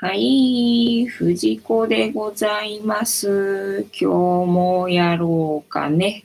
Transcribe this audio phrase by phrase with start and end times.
[0.00, 3.84] はい、藤子でございます。
[4.00, 6.24] 今日もやろうかね。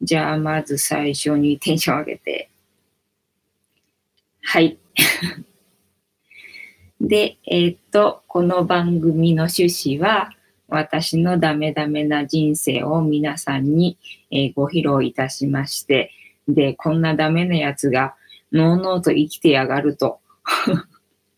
[0.00, 2.48] じゃあ、まず最初にテンション上げて。
[4.40, 4.78] はい。
[6.98, 10.30] で、えー、っと、この番組の趣旨は、
[10.66, 13.98] 私のダメダメな人生を皆さんに、
[14.30, 16.12] えー、ご披露いたしまして、
[16.48, 18.14] で、こんなダメなやつが、
[18.52, 20.20] のうのうと生きてやがると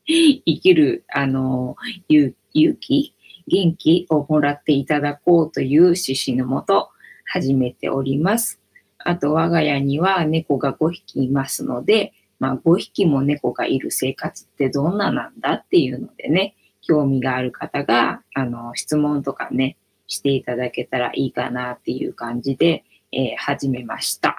[0.09, 1.77] 生きる、あの、
[2.09, 3.15] 勇気、
[3.47, 6.91] 元気をもらっていただこうという趣旨のもと
[7.27, 8.61] 始めております。
[8.99, 24.37] あと、我が家には猫が5匹いますので、まあ、5匹も猫がいる生活ってどんななんだっていうのでね、興味がある方が、あの、質問とかね、していただけたらいいかなっていう感じで、えー、始めました。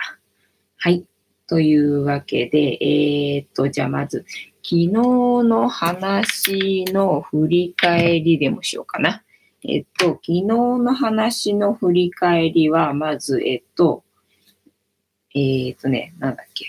[0.78, 1.06] はい。
[1.48, 4.26] というわけで、えー、っと、じゃあまず、
[4.70, 9.24] 昨日の話の振り返りでもしようかな。
[9.64, 14.04] えっと、昨日の話の振り返りは、まず、えっと、
[15.34, 16.68] え、っとね、なんだっけ。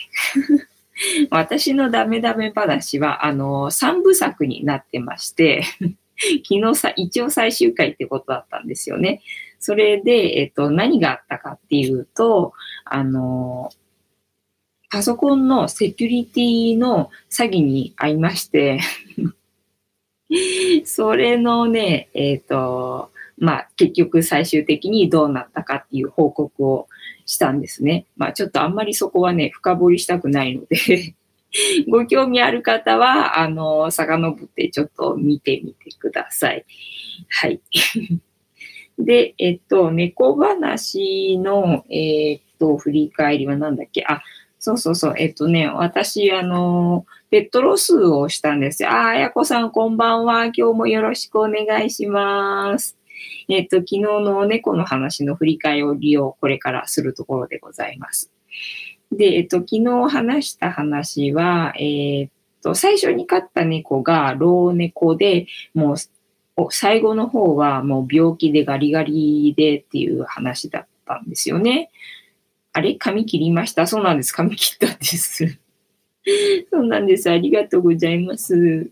[1.28, 5.62] 私のダメダメ話は、あの、三部作になってまして、
[6.48, 9.20] 昨日さ、一応最終回ってことだったんですよね。
[9.58, 12.54] それで、えっと、何があったかっていうと、
[12.86, 13.68] あの、
[14.90, 18.80] パソコンのセキュリティの詐欺に遭いまして
[20.84, 26.88] それのね、えっ、ー、と、まあ、結局最終的にどうなったかっていう報告を
[27.24, 28.06] したんですね。
[28.16, 31.14] まあ、ちょっとあんまりそこはね、深掘りしたくないので
[31.88, 36.64] ご興味ある方は、あの、遡ってちょっと見てみてください。
[37.28, 37.60] はい。
[38.98, 44.04] で、えっと、猫話の、えっと、振り返りは何だっけ？
[44.06, 44.22] あ、
[44.62, 45.14] そうそうそう。
[45.16, 48.90] えっとね、私、あの、ペットロスをしたんですよ。
[48.90, 50.44] あ、あやこさん、こんばんは。
[50.46, 52.98] 今日もよろしくお願いします。
[53.48, 58.30] えっと、昨日の猫の話の振り返りをこれからするところでございます。
[59.10, 62.30] で、えっと、昨日話した話は、えー、っ
[62.62, 65.96] と、最初に飼った猫が老猫で、もう、
[66.68, 71.90] 最後の方はもう病気でガリガリでっていう話だったんですよね。
[72.72, 72.94] あれ？
[72.94, 73.86] 髪切りました？
[73.86, 74.32] そうなんです。
[74.32, 75.58] 髪切ったんです。
[76.72, 77.30] そうなんです。
[77.30, 78.90] ありがとうございます。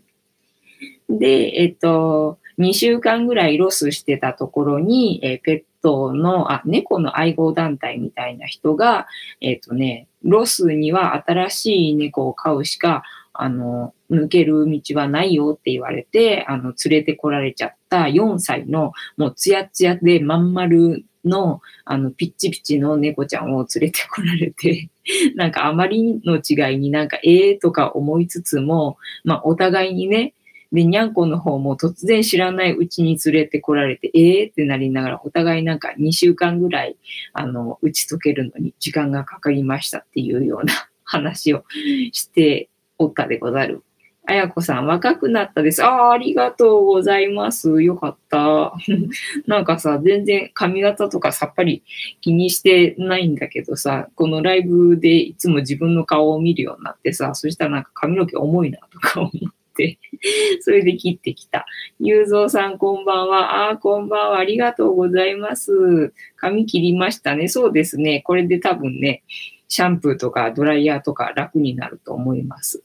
[1.09, 9.07] で、えっと、2週間ぐらいロスしてたところに、えペットの、あ、猫の愛護団体みたいな人が、
[9.41, 13.03] えっとね、ロスには新しい猫を飼うしか、
[13.33, 24.89] あの、抜ける道はないよって言われて、あの、連れてこられちゃった4歳の、もうツヤツヤでまん丸の、あの、ピッチピチの猫ちゃんを連れてこられて、
[25.35, 30.33] なんかあまりの違いになんか、ええー、とか思いつつも、まあ、お互いにね、
[30.71, 36.95] で、にゃんこの方も突然知らないうちに連れてこられて、ええー、ってなりながら、お互いなんか2週間ぐらい、
[37.33, 41.63] あの、打ち解けるのに時間がかかりましたっていうような話を
[42.11, 42.69] して
[42.99, 43.83] おったでござる。
[44.29, 45.83] あやこさん、若くなったです。
[45.83, 47.81] ああ、ありがとうございます。
[47.81, 48.75] よかった。
[49.47, 51.81] なんかさ、全然髪型とかさっぱり
[52.21, 59.31] 気にしてないんだけどさ、このライブでいつも自分の顔を見るようになってさ、そしたらなんか髪の毛重いなとか思っ
[59.75, 59.97] て、
[60.61, 61.65] それで切ってきた。
[61.99, 63.65] ゆうぞうさん、こんばんは。
[63.65, 64.37] ああ、こんばんは。
[64.37, 66.13] ありがとうございます。
[66.35, 67.47] 髪切りましたね。
[67.47, 68.21] そうですね。
[68.21, 69.23] これで多分ね、
[69.67, 72.83] シャンプーとかドライヤーとか楽になると思います。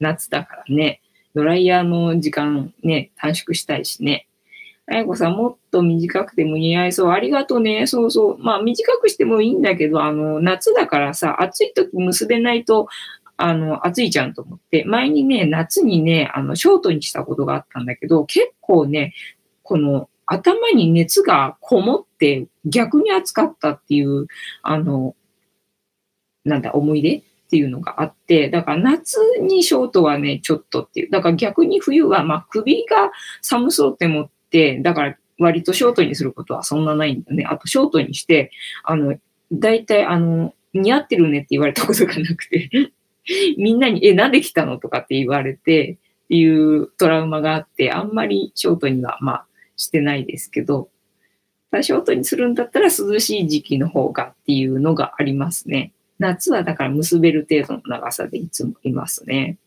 [0.00, 1.00] 夏だからね、
[1.34, 4.26] ドライヤーの時間ね、短縮したいしね。
[4.90, 7.10] あやこさん、もっと短くても似合いそう。
[7.10, 7.86] ありがとうね。
[7.86, 8.38] そうそう。
[8.38, 12.88] まあ、短くしてもいいんだけど、あの、夏だからさ、暑い時結べないと、
[13.36, 19.14] あの、暑いじゃんと思って、前にね、夏にね、あの、ショートにしたことがあったんだけど、結構ね、
[19.62, 24.26] この、頭に熱がこもって逆に暑かったっていう、
[24.62, 25.14] あの、
[26.44, 31.10] なんだ、思い出っていうのがあって、だから夏にショートはね、ちょっとっていう。
[31.10, 33.10] だから逆に冬は、まあ首が
[33.40, 37.44] 寒そうって思って、だから割とショートにすることはそんなないんだね。
[37.44, 38.50] あとショートにして、
[38.84, 39.16] あの、
[39.50, 42.92] 大体あの、似合ってるねって言われたことがなくて
[43.56, 49.46] みんなに、え、なんで来たのとかって言われて、っていうトラウマがあって、あんまりショートには、まあ、
[49.76, 50.90] してないですけど、
[51.82, 55.92] ショートにするんだったら涼しい時期の方がっていうのがありますね。
[56.18, 59.58] 夏はだから結べる程度の長さでいつもいますね。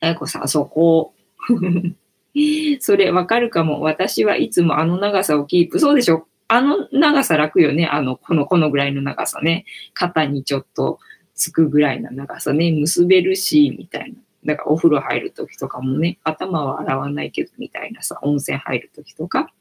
[0.00, 1.14] あやこさん、そこ。
[2.80, 3.80] それわかるかも。
[3.80, 5.80] 私はいつもあの長さをキープ。
[5.80, 7.86] そうでしょあの長さ楽よね。
[7.86, 9.66] あの、この、このぐらいの長さね。
[9.92, 10.98] 肩にちょっと
[11.34, 12.70] つくぐらいの長さね。
[12.70, 14.18] 結べるし、みたいな。
[14.44, 19.52] だからお風呂入るときとかもね、頭は洗わないけどみたいなさ、温泉入るときとか、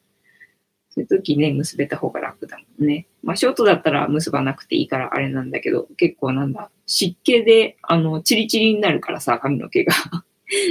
[0.98, 3.06] そういうときね、結べた方が楽だもんね。
[3.22, 9.94] まあ、ショートだったら結ばなくていいからあれなんだけど、結構なんだ、湿気で、あの、チリチリになるからさ、髪の毛が。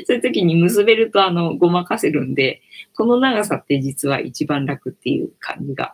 [0.06, 2.61] そういう時に結べると、あの、ごまかせるんで、
[2.96, 5.93] この長さって実は一番楽っていう感じが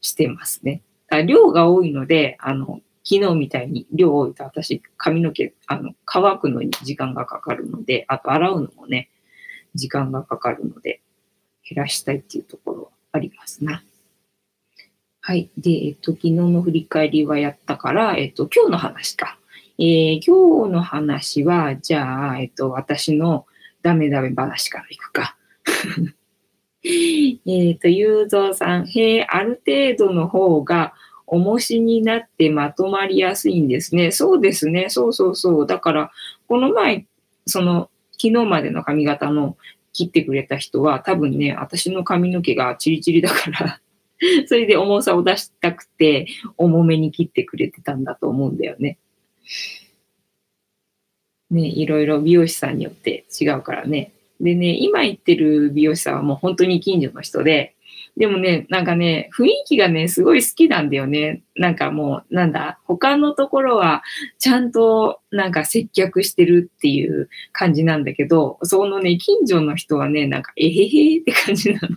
[0.00, 0.80] してますね。
[1.08, 9.10] だ量が多いので、あの、昨日みたいに量多いと私髪の毛、あの、乾くのに時間がかかるので、あと洗うのもね、
[9.74, 11.02] 時間がかかるので、
[11.68, 13.82] 減らしたいっていうところはありますな。
[15.20, 15.50] はい。
[15.56, 19.38] で、えっと、昨日の振り返りはやったから、えっと、今日の話か。
[19.78, 23.46] えー、今日の話は、じゃあ、えっと、私の
[23.82, 25.36] ダメダメ話からいくか。
[26.84, 30.92] えっと、ゆうぞうさん、へえ、ある程度の方が
[31.26, 34.10] 重しになってまとまりやすいんですね。
[34.10, 34.90] そうですね。
[34.90, 35.66] そうそうそう。
[35.66, 36.10] だから、
[36.48, 37.06] この前、
[37.46, 39.56] その、昨日までの髪型の
[39.94, 43.80] 切ってくれた人は、多分ね、私の髪の毛がチリチリだから
[44.46, 46.26] それで重さを出したくて、
[46.58, 48.98] 重めに切ってくれてたんだと思うんだよね。
[51.50, 54.12] ね、いろいろ美容師さんによって違うからね。
[54.40, 57.74] でね、今行ってる美容師さんはもう本当に近所の人で、
[58.16, 61.42] でもね、なんかね、雰囲気がね、すごい好きなんだよね。
[61.56, 64.04] なんかもう、なんだ、他のところは
[64.38, 71.96] ちゃんとなんか接客してるっていう感じなんだけど、そのね、近所の人はね、なんか、えへへって感じなの。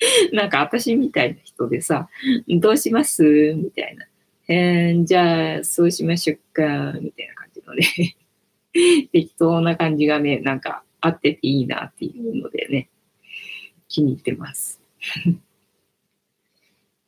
[0.32, 2.08] なんか私みたいな人でさ、
[2.48, 3.22] どうします？
[3.54, 4.06] みたいな。
[4.48, 8.16] えー、じゃあ、そうしましょうか、みたいな感じのね
[9.12, 12.88] 適当な感じがね、なんか合ってていいなっていうのでね、
[13.88, 14.79] 気に入ってます。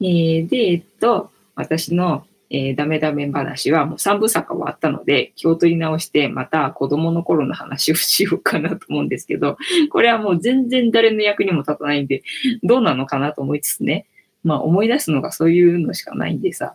[0.01, 9.57] えー、で、えっと、私の、えー、ダメダメ話はもう3部作終わったので、気を取り直してまた子供の頃の話をしようかなと思うんですけど、
[9.91, 12.23] これはもう全然誰の役にも立たないんで、
[12.63, 14.07] どうなのかなと思いつつね、
[14.45, 16.75] まあ思い出すのがそういうのしかないんでさ、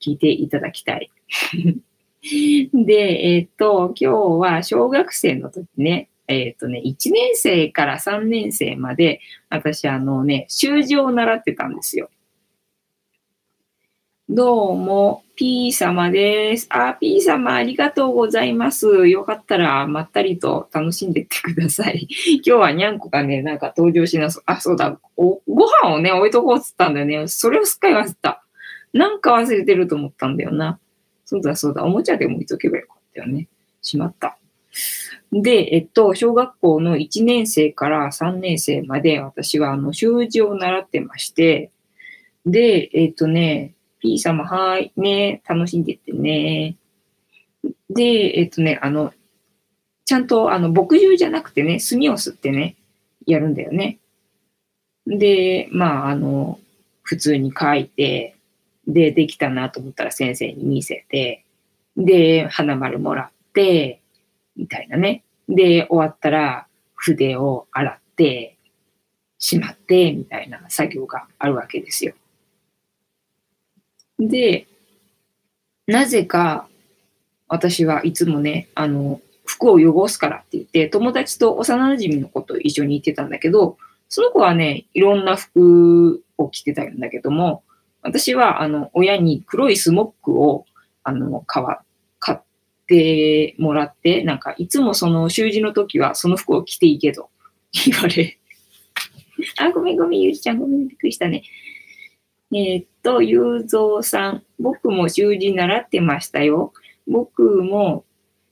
[0.00, 1.10] 聞いていただきたい。
[2.72, 9.20] で、えっ、と、今日は小学生の時ね、えっ、とね、1年生から3年生まで、
[9.50, 12.10] 私、あのね、習字を習ってたんですよ。
[14.28, 16.66] どうも、P 様です。
[16.70, 19.06] あ、P 様ありがとうございます。
[19.06, 22.08] よかったら、まったりと楽しんでってください。
[22.42, 24.42] 今日はにゃんこがね、なんか登場しなそう。
[24.46, 24.98] あ、そうだ。
[25.16, 27.28] おご飯をね、置いとこうっつったんだよね。
[27.28, 28.42] それをすっかり忘れた。
[28.94, 30.78] なんか忘れてると思ったんだよな。
[31.26, 33.48] そうだそうだ、おもちゃでも置いとけばよかったよね。
[33.82, 34.38] しまった。
[35.32, 41.70] で、えっと、小学校の1年生から3年生まで私はあの習字を習ってまして、
[42.44, 46.76] で、えっとね、P 様、はい、ね、楽しんでってね。
[47.88, 48.02] で、
[48.38, 49.14] えっとね、あの、
[50.04, 52.76] ちゃんとあの墨汁じゃなくてね、墨を吸ってね、
[53.24, 53.98] やるんだよね。
[55.06, 56.58] で、まあ、あの、
[57.02, 58.36] 普通に書いて、
[58.86, 61.44] で、できたなと思ったら先生に見せて、
[61.96, 64.01] で、花丸もらって、
[64.56, 65.24] みたいなね。
[65.48, 68.56] で、終わったら筆を洗って、
[69.42, 72.14] しまって、みたいな作業があるわけですよ。
[74.20, 74.68] で、
[75.88, 76.68] なぜか
[77.48, 83.76] 私はいつもね、あの、服を汚すからって言って、友達と幼馴染の子と一緒に行ってたんだけど、
[84.08, 87.64] その子はね、いろんな服を着てたんだけども、
[88.00, 90.66] 私は、あの、親に黒いスモックを、
[91.02, 91.84] あの、買買っ
[92.92, 97.30] てもらって、なんか、いつもその習字の時はその服を着ていいけど、
[97.86, 98.38] 言われ。
[99.56, 101.42] あ、ごめんごめん、ゆうじちゃん、ごめん、びっくりしたね。
[102.52, 106.74] えー、っと、ゆうぞうさん、僕も習字習ってましたよ。
[107.06, 108.04] 僕も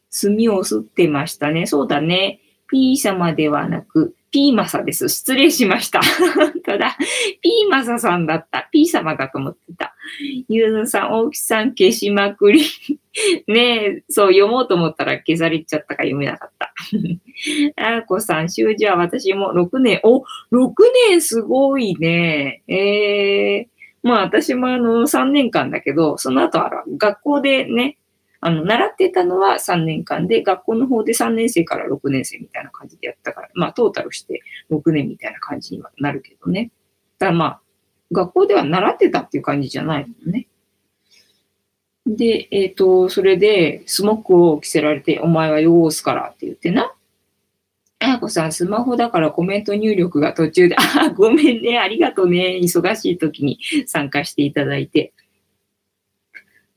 [0.08, 1.66] 墨を吸ってましたね。
[1.66, 2.40] そうだね。
[2.70, 5.08] P 様ではなく、ピーマサです。
[5.08, 6.00] 失礼しました。
[6.36, 6.96] 本当だ。
[7.42, 8.68] ピーマサさんだった。
[8.70, 9.94] ピー様だと思ってた。
[10.48, 12.62] ゆうずさん、大木さん消しまくり。
[13.48, 16.72] ねえ、そう、読もうと思ったら消されちゃったか読めなかった。
[17.76, 20.00] あーこさん、習字は私も6年。
[20.04, 20.22] お、
[20.52, 20.72] 6
[21.08, 22.62] 年すごいね。
[22.68, 27.96] ええー、まあ私もあの3年間だけど、その後は学校でね、
[28.42, 36.70] あの、習ってたのは3年間で、学校の方で3年生から6年生みたいな感じでやったから、まあ、トータルして6年みたいな感じにはなるけどね。
[37.18, 37.60] ただまあ、
[38.12, 40.46] 学校では習ってたっていう感じじゃないもんね。
[42.06, 46.94] で、えっ、ー、と、それで、スモックを着せられて、お前は汚すからって言ってな。
[47.98, 55.12] あやこさん、スマホだからコメント入力が途中で、あ、ごめんね、ありがとうね、忙しい時に参加していただいて。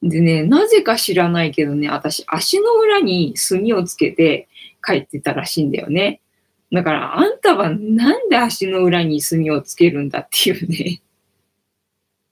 [0.03, 4.49] でね、なぜか知らないけどね、私、足の裏に墨をつけて
[4.85, 6.19] 帰ってたらしいんだよね。
[6.73, 11.01] だから、あんたはなんで足の裏に墨をつけるんだっていうね、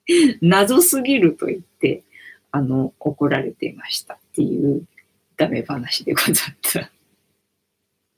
[0.41, 2.03] 謎すぎると言って、
[2.51, 4.85] あの、怒られてましたっていう
[5.37, 6.91] ダメ話でござった。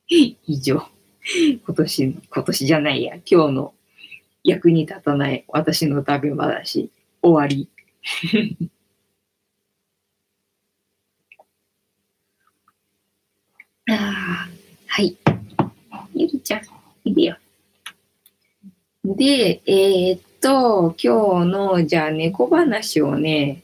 [0.08, 0.82] 以上。
[1.66, 3.74] 今年の、今年じゃないや、今日の
[4.44, 6.90] 役に立たない私のダメ話、
[7.22, 7.70] 終わり。
[13.96, 14.48] あ、
[14.88, 15.18] はい。
[16.14, 16.62] ゆりちゃん、
[17.06, 17.38] いでよ。
[19.06, 23.64] で、えー、っと、今日の、じゃあ猫話をね、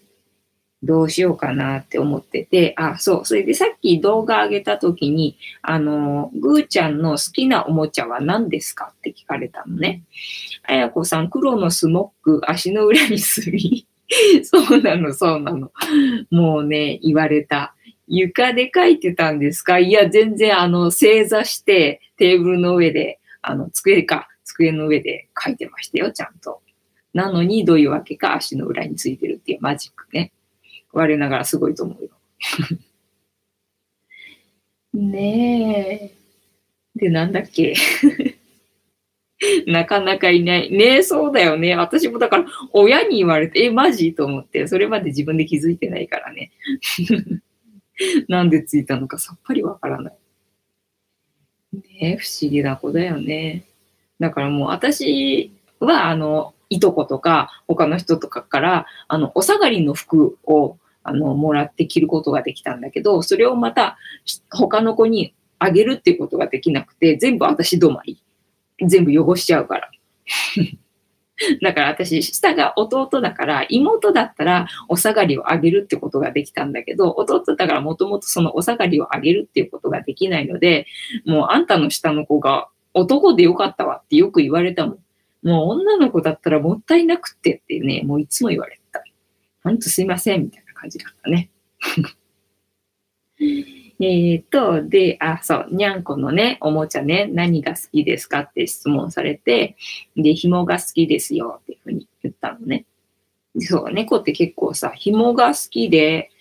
[0.81, 10.03] どうしようかなって思ってて、あ、そう、それでさっき動画上げた時に、あの、ぐーちゃんの好きなおもちゃは何ですかって聞かれたのね。
[10.63, 13.85] あやこさん、黒のスモック、足の裏にすり。
[14.43, 15.71] そうなの、そうなの。
[16.31, 17.75] もうね、言われた。
[18.09, 19.79] 床で書いてたんですか？
[19.79, 26.61] いや、全然、あの、正座して、テーブルの上で、あの、机か、机の上で書いてましたよ、ちゃんと。
[27.13, 30.31] なのに、どういうわけか足の裏についてるっていうマジックね。
[30.91, 32.09] 我ながらすごいと思うよ。
[34.93, 36.13] ね
[36.95, 36.99] え。
[36.99, 37.75] で、なんだっけ？
[39.67, 40.69] なかなかいない。
[40.71, 41.75] ねえ、そうだよね。
[41.75, 44.13] 私もだから、親に言われて、え、マジ？
[44.13, 46.51] と思って、それまで自分で気づいてないからね。
[48.27, 50.13] なんでついたのかさっぱりわからない。
[52.01, 53.65] ね、不思議な子だよね。
[54.19, 63.97] だからもう私は、あの、いとことか、他の人とかから、あの、お下がりの服を、あの、もらって着ることができたんだけど、それをまた、
[64.51, 68.21] 他の子にあげるっていうことができなくて、全部私止まり。
[68.85, 69.91] 全部汚しちゃうから。
[71.61, 80.85] だから私、下が弟だから、妹だったらお下がりをあげるってことができたんだけど、弟だからもともとそのお下がりをあげるっていうことができないので、
[81.25, 84.99] もうあんたの下の子が男でよかったわってよく言われたもん。
[85.41, 89.03] もう女の子だったらもったいなくってってね、もういつも言われた。
[89.63, 91.49] ほんとすいません、みたいな感じだったね。
[94.01, 99.75] えっと、で、あ、そう、にゃんこのね、おもちゃね、何が好きですかって質問されて、
[100.15, 102.85] で、紐が好きですよっていうふうに言ったのね。
[103.59, 106.31] そう、猫って結構さ、紐が好きで、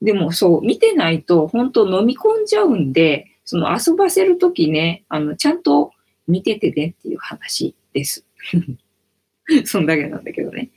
[0.00, 5.90] でもそう、見てないと本当飲み込んじゃうんで、その遊ばせるときね、あの、ちゃんと
[6.28, 8.24] 見ててねっていう話です。
[9.66, 10.70] そんだけなんだけどね。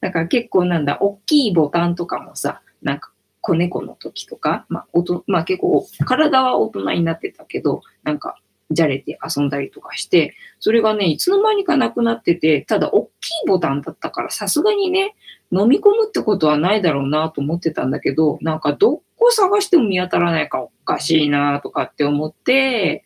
[0.00, 3.12] だから結構なんだ、大きいボタンとかもさ、なんか
[3.48, 8.38] 子猫の時とか、まあ、おとまあ、結構体は大人になってたけど、なんか
[8.70, 15.14] じゃれて遊んだりとかして、それがね、いつの間にかなくなってて、ただ大きいボタンだったからさすがにね、
[15.50, 23.04] 飲み込むってことはないだろうなと思ってたんだけど、なんかどこ探しても見当たらないかおかしいなとかって思って、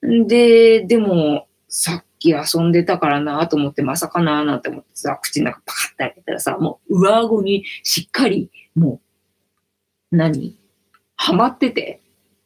[0.00, 9.03] で、でも、さっき遊んでたからなと思って、まさかななんて思ってさ、口の中パカッて開けたらさ、もう上顎にしっかり、もう、
[10.16, 10.56] 何？
[11.16, 12.00] ハマってて、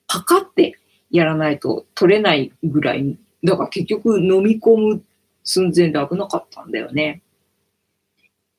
[0.07, 0.79] パカって
[1.11, 5.03] やらないと取れないぐらい、だから結局飲み込む
[5.45, 7.23] 寸前で危なかったんだよね。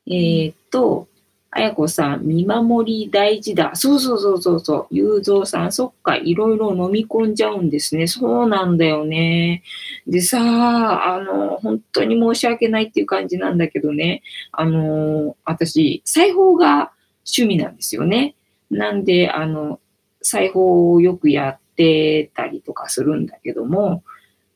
[0.08, 1.08] えー、っと、
[1.52, 3.72] あやこさん、見守り大事だ。
[3.76, 4.88] そうそうそうそうそう。
[4.92, 8.06] ゆうぞうさん、そっか、いろいろ飲み込んじゃうんですね。
[8.06, 9.64] そうなんだよね。
[10.08, 14.22] でさ、あの、本当に申し訳ないっていう感じなんだけどね。
[14.52, 16.92] あの、私、裁縫が
[17.26, 18.36] 趣味なんですよね。
[18.70, 19.80] なんで、あの、
[20.22, 24.04] 裁縫をよくやってたりとかするんだけども、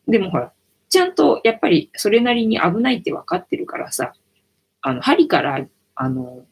[0.08, 0.52] でもほら、
[0.90, 4.14] ちゃんとやっぱりそれなりに危ないって分かってるからさ、
[4.82, 5.66] あの、針から、
[5.96, 6.46] あの、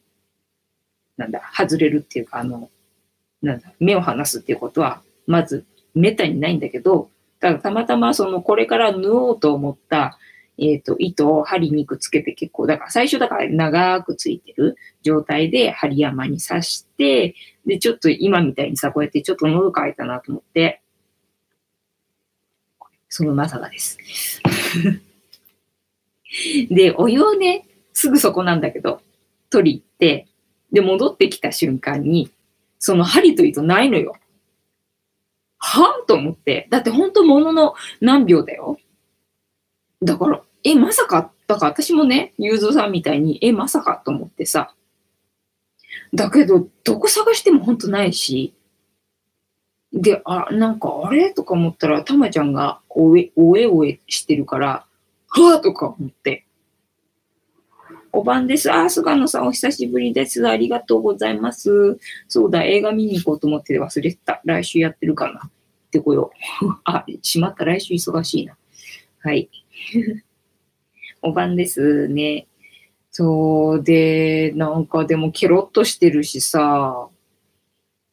[1.16, 2.70] なんだ、外れるっていうか、あの、
[3.42, 5.64] なんだ、目を離すっていうことは、まず、
[5.94, 10.18] めったにないんだけど、ただたまたまその、これから縫おうと思った、
[10.58, 17.34] えっ、ー、と、糸を針にくっつけて結構、だから最初だから長くついてる状態で針山に刺して、
[17.66, 20.82] で、ちょっと今みたいにさ、こうやってちょっと喉乾いたなと思って、
[23.08, 23.98] そのまさかです。
[26.70, 29.02] で、お湯をね、すぐそこなんだけど、
[29.50, 30.28] 取り行って、
[30.72, 32.30] で、戻ってきた瞬間に、
[32.78, 34.16] その針と糸ないのよ。
[35.58, 36.66] はぁと思って。
[36.70, 38.78] だって本当ものの何秒だよ。
[40.02, 44.74] だから、え、まさか、だから私もね、ゆうぞうさんみたいに、え、まさかと思ってさ。
[46.14, 48.54] だけど、どこ探しても本当ないし。
[49.92, 51.32] で、あ、なんか、あれ？
[51.32, 54.86] とか思ったら、たまちゃんがおえ、おえおえしてるから、
[55.28, 56.46] はぁとか思って。
[58.12, 58.70] お晩です。
[58.70, 60.46] あ、菅野さんお久しぶりです。
[60.46, 61.98] ありがとうございます。
[62.28, 64.42] そうだ、映画見に行こうと思って忘れてた。
[64.44, 65.40] 来週やってるかな。
[65.46, 65.50] っ
[65.90, 66.30] てこよ
[66.62, 66.66] う。
[66.84, 67.64] あ、しまった。
[67.64, 68.56] 来週忙しいな。
[69.20, 69.48] はい。
[71.22, 72.46] お晩ですね。
[73.10, 77.08] そうで、なんかでもケロッとしてるしさ、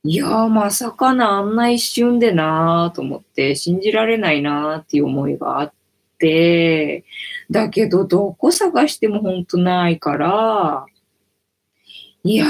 [0.04, 5.74] いやまさかな、あんな一瞬でなーと思って、信じられないなーっていう思いがあっ
[6.18, 7.06] て、
[7.50, 10.86] だけどどこ探してもほんとないから、
[12.24, 12.46] いや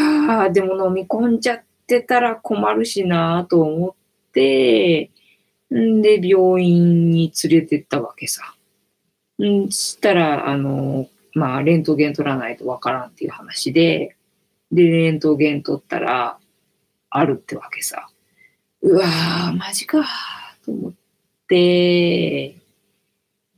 [0.48, 5.12] ー、でも飲み込んじゃってたら困るしなーと思って、
[5.74, 8.56] んで、病院に連れてったわけさ。
[9.44, 14.16] んしたら、あの、まあ、レントゲン取らないとわからんっていう話で、
[14.72, 16.38] で、レントゲン取ったら、
[17.10, 18.08] あるってわけさ。
[18.82, 20.06] うわー、マジか
[20.66, 20.94] と思っ
[21.48, 22.56] て、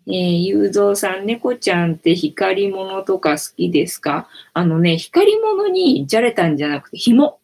[0.08, 4.28] えー、ゆうぞうさん、猫ちゃんって光り物とか好きですか？
[4.54, 7.40] あのね、光り物にじゃれたんじゃなくて、紐。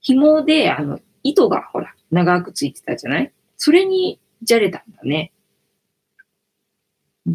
[0.00, 3.32] 紐で、あの、糸がほら、長くついてたじゃない？
[3.56, 5.32] それにじゃれたんだね。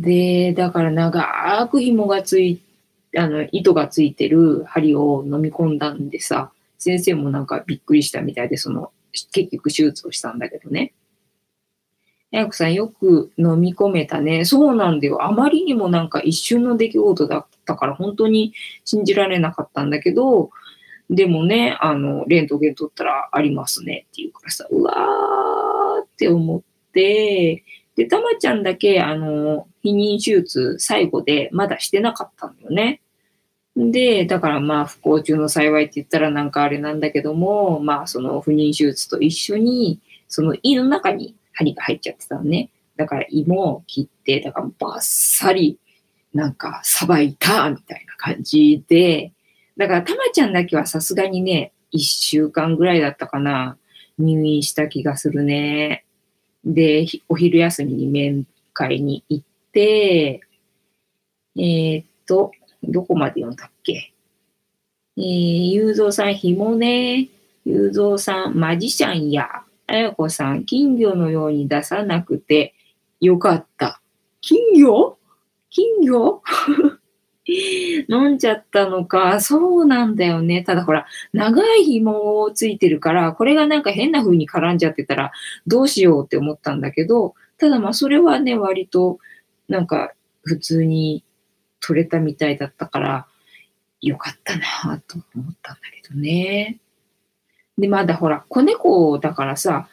[0.02, 2.62] で、だから長く紐がつい、
[3.18, 8.92] あの、糸がついてる針を飲み込んだんでさ、先生もなんかびっくりしたみたいで、その、
[9.32, 10.94] 結局手術をしたんだけどね。
[12.32, 14.44] やこさんよく飲み込めたね。
[14.44, 15.24] そうなんだよ。
[15.24, 20.50] あまりにもなんか一瞬の出来事だったから本当に信じられなかったんだけど、
[21.10, 26.62] でもね、あの、レントゲン取ったらありますねっていうからさ、うわーって思っ
[26.92, 27.64] て、
[27.96, 33.02] で、たまちゃんだけ、あの、避妊手術最後でまだしてなかったんだよね。
[33.78, 42.70] で、だからまあ不幸中の幸いって言ったらなんかあれなんだけども、まあその不妊手術と一緒に、その胃の中に針が入っちゃってたのね。
[42.96, 45.78] だから胃も切って、だからバッサリ
[46.34, 49.34] なんかさばいたみたいな感じで、
[49.78, 53.78] だからたまちゃんだけはさすがにね、一週間ぐらいだったかな、
[54.18, 56.05] 入院した気がするね。
[56.66, 60.42] で、お昼休みに面会に行って、
[61.56, 62.52] えー、っと、
[62.84, 64.14] どこまで読んだっけ？
[65.18, 65.24] えー、
[65.72, 67.30] ゆうぞうさん、ひもね。
[67.66, 69.64] ゆうぞうさん、マジシャンや。
[69.88, 72.74] あやこさん、金魚のように出さなくて
[73.22, 74.02] よかった。
[74.42, 75.18] 金魚？
[75.70, 76.42] 金魚？
[78.10, 79.40] 飲んじゃったのか。
[79.40, 80.64] そうなんだよね。
[80.64, 85.32] ただほら、長い紐をついてるから、これがなんか変な風に絡んじゃってたら
[85.68, 89.20] どうしようって思ったんだけど、ただまあそれはね、割と
[89.70, 91.24] なんか普通に
[91.80, 93.28] 取れたみたいだったから、
[94.02, 96.80] よかったなと思ったんだけどね。
[97.78, 99.88] で、まだほら、子猫だからさ、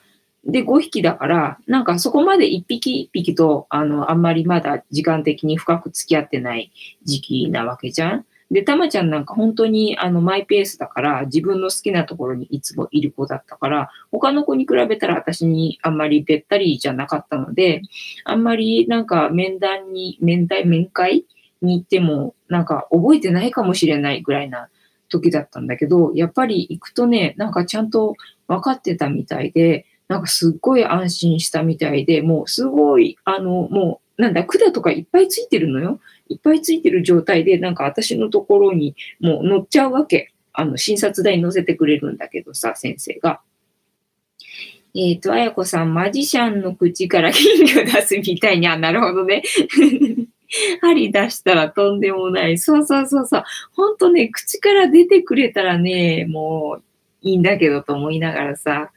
[0.44, 6.72] で、5匹だから、なんかそこまで1匹1匹と、あの、あんまりまだ時間的に深く付き合ってない
[7.04, 8.26] 時期なわけじゃん。
[8.50, 17.80] で、たまちゃんなんか本当にあのマイペースだから、自分の好きなところにいつもいる子だったから、他の子に比べたら私にあんまりべったりじゃなかったので、
[18.24, 21.24] あんまりなんか面談に、面談、面会
[21.62, 24.68] に行っても、なんか覚えてないかもしれないぐらいな
[25.08, 28.16] 時だったんだけど、やっぱり行くとね、なんかちゃんと
[28.48, 36.00] 分かってたみたいで、なんかすっごい安心したみたいで、もうすごい、あの、もう、なんだ、管とかいっぱいついてるのよ。
[36.28, 40.34] いっぱいついてる状態で、なんか私のところにもう乗っちゃうわけ。
[40.52, 43.40] あの、診察台に乗せてくれるんだけどさ、先生が。
[44.94, 49.42] えっ、ー、と、あやこさん、マジシャンの口から金魚出すみたいに、あ、なるほどね。
[50.82, 52.58] 針出したらとんでもない。
[52.58, 53.44] そうそうそうそう。
[53.72, 56.82] ほんとね、口から出てくれたらね、もう
[57.22, 58.92] いいんだけどと思いながらさ。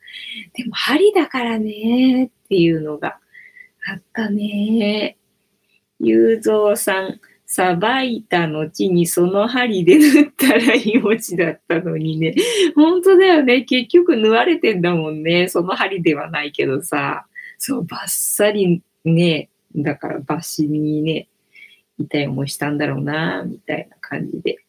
[0.53, 3.19] でも針だからねっていうのが
[3.87, 5.17] あったね。
[5.99, 12.35] ゆうぞうさん、さばいた後にその針で縫ったら命だったのにね。
[12.75, 13.61] 本当だよね。
[13.61, 15.47] 結局縫われてんだもんね。
[15.47, 17.25] その針ではないけどさ。
[17.57, 19.49] そう、バッサリね。
[19.75, 21.27] だからバシにね、
[21.99, 24.64] 痛い思いしたんだろうな、みたいな感じで。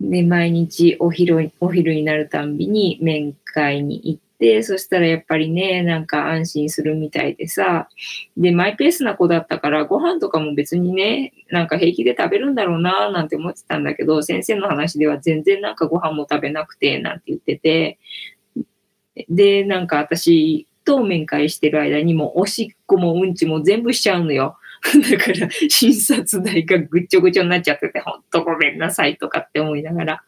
[0.00, 7.88] で、毎日お昼、お昼になるたんびに面会に行って、そしたらやっぱりね、なんか安心するみたいでさ、
[8.36, 17.98] で、マイペースな子だったから、ご飯とかも別にね、なんか平気で食べるんだろうな、なんて思ってたんだけど、先生の話では全然なんかご飯も食べなくて、なんて言ってて、
[19.30, 24.58] で、なんか私と面会してる間にもおしっこもうんちも全部しちゃうのよ。
[24.82, 30.22] だから、診察代がぐっちょぐちょになっちゃってて、ほんとごめんなさいとかって思いながら、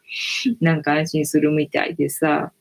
[0.61, 2.53] なんか安心するみたいでさ、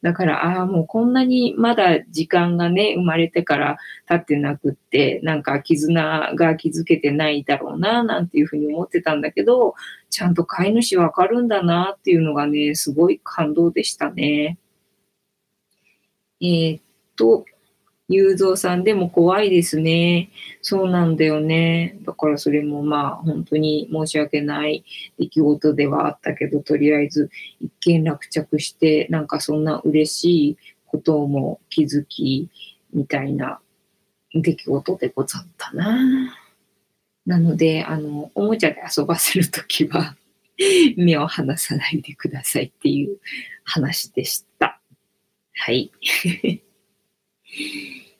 [0.00, 9.74] だから、ああ、もうこんなにまだ時間がね、生まれてから経ってなくって、なんか絆が築けてないだろうな、なんていうふうに思ってたんだけど、
[10.10, 14.58] ちゃんと飼い主わかるんだなっていうのがね、すごい感動でしたね。
[16.40, 16.82] えー、っ
[17.16, 17.44] と、
[18.08, 20.30] 雄三さんでも怖いですね。
[20.62, 21.98] そうなんだよね。
[22.02, 24.84] だからそれもまあ本当に申し訳ない
[25.18, 32.48] 出来事ではあったけど、とりあえず一件落着して、なんかそんな嬉しいことも気づき
[32.94, 33.60] みたいな
[34.32, 36.34] 出来事でござったな。
[37.26, 40.16] なので、あの、おもちゃで遊ばせるときは
[40.96, 43.18] 目を離さないでくださいっていう
[43.64, 44.80] 話でした。
[45.52, 45.92] はい。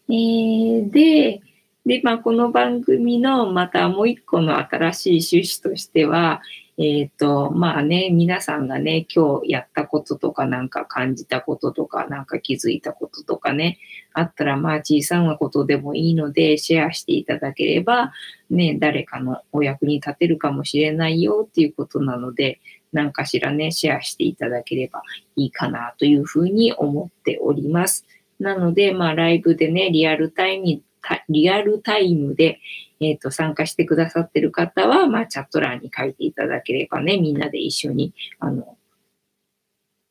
[0.09, 1.41] えー、で、
[1.87, 6.43] で、まあ、この番組のまたもう一個の新しい趣旨としては、
[6.81, 13.79] えっ、ー、と、まあね、皆さんがね、今日やったこととかなんか感じたこととかなんか気づいたこととかね、
[14.13, 18.13] あったらまあ小さなことでもいいのでシェアしていただければ、
[18.49, 22.61] ね、誰かのお役に立てるかもしれないよっていうことなので、
[22.93, 25.03] 何かしらね、シェアしていただければ
[25.35, 28.07] いいかなというふうに思っております。
[28.39, 30.83] なので、まあ、ライブでね、リアルタイム、
[31.29, 32.61] リアルタイムで、
[33.01, 38.77] えっ、ー、と、参加してくださってる方は、まあ、チャット欄に書いていただければね、みんなで一緒に、あの、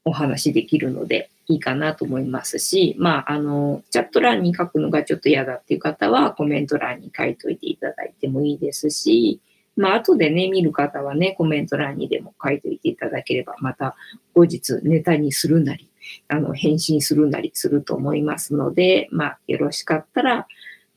[0.05, 9.41] お話できるのでいいかなと思いますし、まあ、あの、チャット欄に書くのがちょっと嫌だっていう方は、コメント欄に書いといていただいてもいいですし、
[9.75, 13.95] まあ、後でね、見る方はね、コメント欄にでも書いといていただければ、また
[14.33, 15.86] 後日ネタにするなり、
[16.27, 20.47] あの、返信するなりすると思いますので、まあ、よろしかったら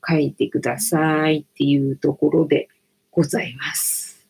[0.07, 2.69] 書いてくださいっていうところで
[3.11, 4.25] ございます。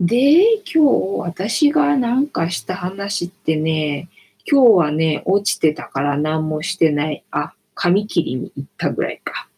[0.00, 0.78] で、今日
[1.18, 4.08] 私がなんかした話ってね、
[4.50, 7.22] 今日はね、落ちてたから何もしてない。
[7.30, 9.48] あ、髪切りに行ったぐらいか。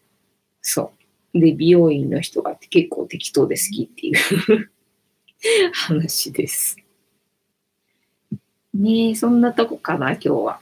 [0.61, 0.91] そ
[1.33, 1.39] う。
[1.39, 4.69] で、美容院の人が結構適当で好きっていう
[5.73, 6.77] 話です。
[8.73, 10.59] ねえ、そんなとこかな、今日は。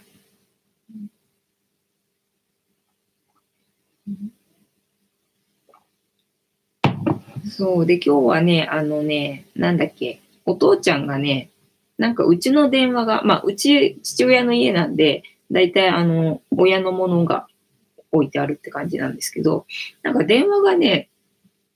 [7.50, 7.86] そう。
[7.86, 11.52] で、今日はね、あのね、なんだっけ、お父ちゃんがね、
[11.98, 17.48] なんかうちの電話が、まあ、うち父親の家なんで、だいたいあの、親のものが
[18.12, 19.66] 置いてあるって感じなんですけど、
[20.04, 21.10] なんか電話がね、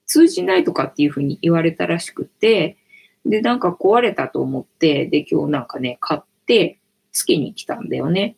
[0.06, 2.78] 通じないとかっていうふうに言われたらしくて、
[3.26, 6.80] で、なんか壊れたと思って、で、今日なんかね、買って、
[7.12, 8.36] つけに来たんだよね。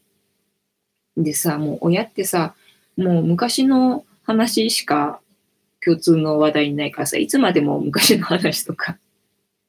[1.17, 2.53] でさ、もう親ってさ、
[2.95, 5.19] もう昔の話しか
[5.83, 8.97] 共通の話題にないからさ、いつまでも昔の話とか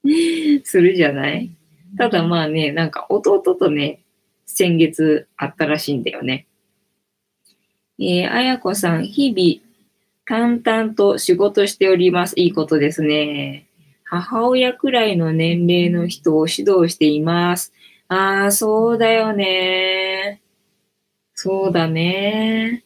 [0.64, 1.50] するじゃない？
[1.96, 4.00] ただまあね、なんか弟とね、
[4.44, 6.46] 先月会ったらしいんだよね。
[7.98, 9.64] えー、あやこさん、日々、
[10.26, 12.34] 淡々と仕事しております。
[12.36, 13.67] いいことですね。
[14.10, 17.74] 母親くらいの年齢の人を指導しています。
[18.08, 20.40] ああ、そうだよね。
[21.34, 22.84] そうだね。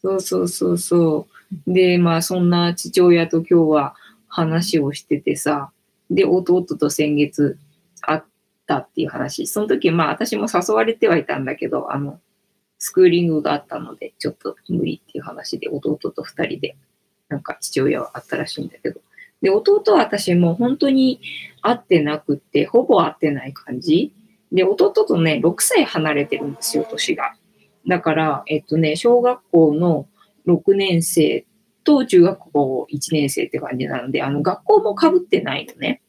[0.00, 1.28] そうそうそうそ
[1.66, 1.70] う。
[1.70, 3.94] で、まあそんな父親と今日は
[4.26, 5.70] 話をしててさ、
[6.10, 7.58] で、弟と先月
[8.00, 8.22] 会っ
[8.66, 9.46] たっていう話。
[9.46, 12.20] その時、まあ私も誘われてはいたんだけど、あの、
[12.78, 16.76] スクーリングがあったので、ちょっと無理っていう話で弟と二人で、
[17.28, 19.00] なんか父親はあったらしいんだけど、
[19.44, 21.20] で、弟は私も本当に
[21.60, 24.14] 会ってなくって、ほぼ会ってない感じ。
[24.50, 27.34] で、弟とね、6歳離れてるんですよ、年が。
[27.86, 30.08] だから、えっとね、小学校の
[30.48, 31.44] 6年生
[31.84, 36.00] と中学校1年生って感じなので、あの、学校も被ってないのね。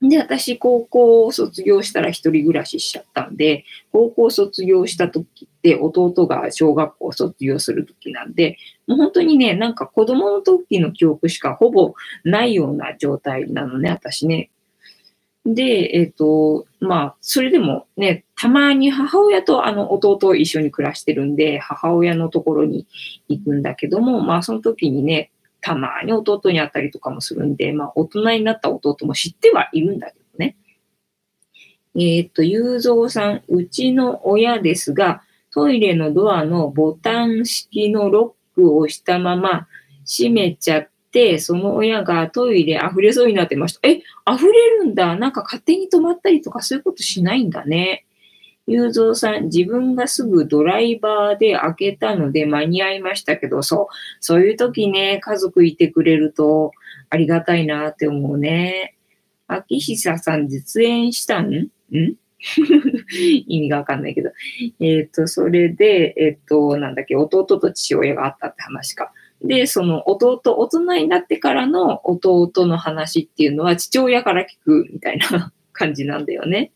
[0.00, 14.50] で、私、高校を卒業したら一人暮らししちゃったんで、高校卒業した時弟が小学校卒業する時なんで、もう本当にね、なんか子供の時の記憶しかほぼないような状態なのね、私ね。
[15.44, 22.86] で、えっ、ー、と、まあ、それでもね、たまに母親とあの弟を一緒に暮らしてるんで、母親のところに
[23.28, 30.56] 行くんだけども、まあ、その時にね、たまに弟に会ったりとかもするんで、まあ、大人になった弟も知ってはいるんだけどね。
[31.94, 35.22] えっ、ー、と、ゆうぞうさん、うちの親ですが、
[35.56, 39.66] トイレのドアのボタン式のロックをしたまま
[40.04, 43.88] 閉めちゃって、その親がトイレ溢れそうになってました。
[43.88, 45.16] え、溢れるんだ。
[45.16, 48.04] なんか勝手に止まったりとかそういうことしないんだね。
[48.66, 56.72] ゆうぞうさん、自分がすぐドライバーで開けたので間に合いましたけど、そう、そういう時ね、家族いてくれると
[57.08, 58.94] ありがたいなって思うね。
[59.46, 61.54] 秋久さん、実演したん？
[61.54, 61.70] ん？
[63.46, 64.30] 意味がわかんないけど。
[64.80, 69.12] えっ、と、それで、えっ、と、なんだっけ、弟と父親があったって話か。
[69.42, 76.72] で、その弟、大人になってからの弟の話っていうのは父親から聞くみたいな 感じなんだよね。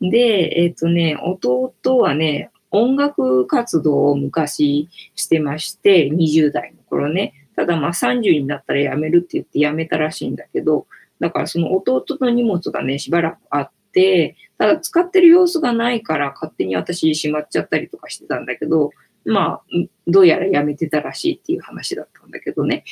[0.00, 7.32] で、えっ、とね、弟はね、音楽活動を昔してまして、20代の頃ね。
[7.54, 10.86] ただまあ30になったら辞めるって言って辞めたらしいんだけど、
[11.20, 18.90] だからその弟の荷物がね、しばらくあって、ただ使ってる様子がないから勝手に私しまっちゃったりとかしてたんだけど、
[19.24, 19.62] まあ、
[20.06, 22.84] どうやら辞めてたらしいっていう話だったんだけどね。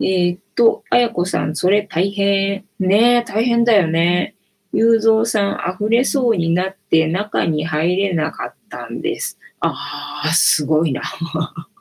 [0.00, 2.64] えー、っと、あやこさん、それ大変。
[2.78, 4.36] ね大変だよね。
[4.72, 9.38] ゆうぞうさん、溢れそうになって中に入れなかったんです。
[9.60, 11.02] ああ、すごいな。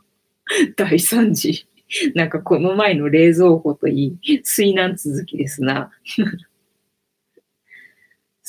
[0.75, 1.67] 大惨事。
[2.15, 5.91] なんかこの前の冷蔵庫といい、水難続きですな。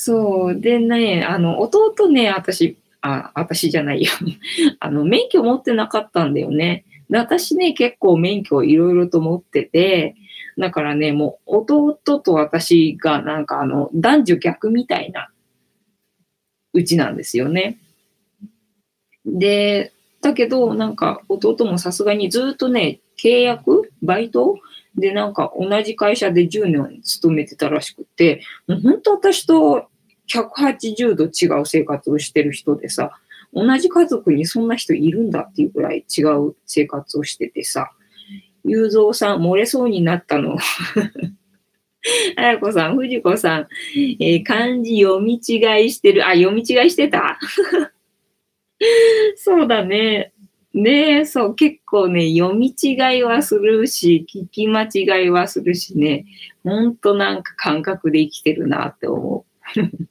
[0.01, 0.61] そう。
[0.61, 4.11] でね、あの、弟ね、私、あ、私じゃないよ。
[4.79, 6.85] あの、免許持ってなかったんだよね。
[7.09, 10.15] で私ね、結構免許いろいろと持ってて、
[10.57, 15.29] だからね、もう弟と私がなんかあの、男女逆みたいな
[16.71, 17.77] うちなんですよね。
[19.25, 24.55] で、だけど、なんか弟もさすがにずっとね、契約バイト
[24.97, 29.87] でなんか同じ会社で10年勤めてたらしくて、もう本当私と
[30.29, 33.11] 180度違う生活をしてる人でさ、
[33.53, 37.91] 同じ家族にそんな人いるんだっていうぐらい違う生活をしててさ、
[38.63, 40.57] ゆうぞうさん漏れそうになったの。
[42.37, 43.67] あやこさん、藤子さん、
[44.19, 46.25] えー、漢字読み違いしてる。
[46.27, 47.37] あ、読み違いしてた？
[49.35, 50.33] そうだね。
[50.73, 56.25] ねそう、結構ね、読み違いはするし、聞き間違いはするしね、
[56.63, 60.09] ほんとなんか感覚で生きてるなって思う。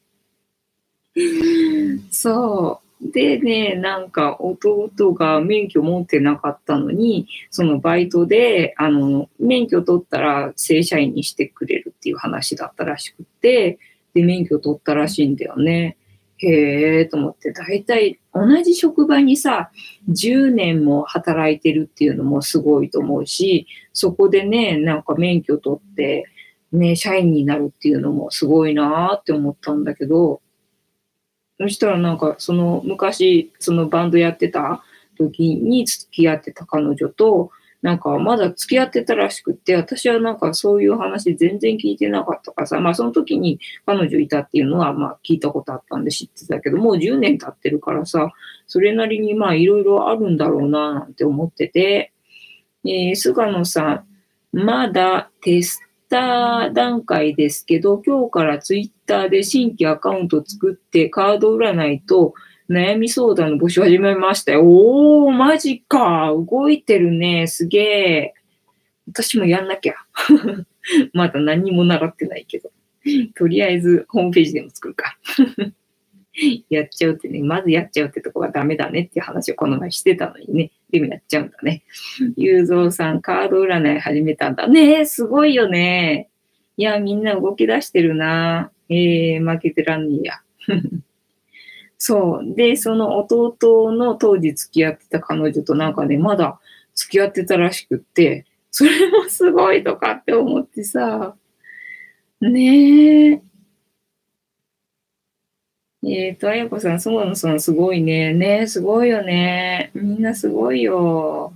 [2.10, 2.88] そう。
[3.00, 13.78] でね、なんか弟が免許持ってなかったのに、そのバイトで、あの、免許取ったら正社員にしてくれるっていう話だったらしくて、
[14.14, 15.96] で、免許取ったらしいんだよね。
[16.38, 19.70] へえと思って、大体同じ職場にさ、
[20.10, 26.26] 10年も働いてるっていうのもすごいと思うし、そこでね、なんか免許取って、
[26.72, 30.40] ね、社員になるっていうのもすごいなーって思ったんだけど、
[31.60, 34.84] そしたらなんか、その昔、そのバンドやってた
[35.16, 48.32] 時に付き合ってた彼女と、なんかまだ付き合ってたらしくって、私はなんかそういう話全然聞いてなかったからさ、まあその時に彼女いたっていうのはまあ聞いたことあったんで知ってたけど、もう10年経ってるからさ、
[48.66, 52.12] それなりにまあいろいろあるんだろうななんて思ってて、
[52.84, 54.04] えー、菅野さん、
[54.52, 62.34] まだテスター段階ですけど、今日からツイッターで新規アカウント作ってカード占いと
[62.70, 64.62] 悩み相談の募集始めましたよ。
[64.62, 66.30] おー、マジか。
[66.34, 67.46] 動いてるね。
[67.46, 68.34] すげえ。
[69.10, 69.94] 私もやんなきゃ。
[71.14, 72.70] まだ何も習ってないけど。
[73.36, 75.18] とりあえず、ホームページでも作るか。
[76.68, 80.70] やっちゃうってね、まずやっちゃうってとこがダメだねっていう話をこの前してたのにね。
[80.90, 81.84] でもやっちゃうんだね。
[82.36, 84.68] ゆうぞうさん、カード占い始めたんだ。
[84.68, 86.28] ね、すごいよね。
[86.76, 88.70] いや、みんな動き出してるな。
[88.90, 90.42] えー、負けてらんねえや。
[91.98, 92.54] そう。
[92.54, 96.60] で、その弟の当時付き合ってた彼女となんかね、まだ
[96.94, 101.34] 付き合ってたらしくって、それもすごいとかって思ってさ、
[102.40, 103.42] ねえ。
[106.04, 108.32] えっ、ー、と、あやこさん、そうのさんすごいね。
[108.32, 109.90] ねえ、すごいよね。
[109.94, 111.52] みんなすごいよ。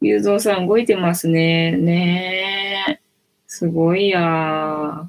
[0.00, 1.76] ゆうぞうさん動いてますね。
[1.76, 3.00] ねえ。
[3.46, 5.06] すごいや。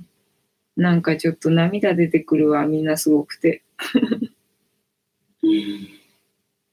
[0.75, 2.67] なんかちょっと涙出てくるわ。
[2.67, 3.63] みんなすごくて。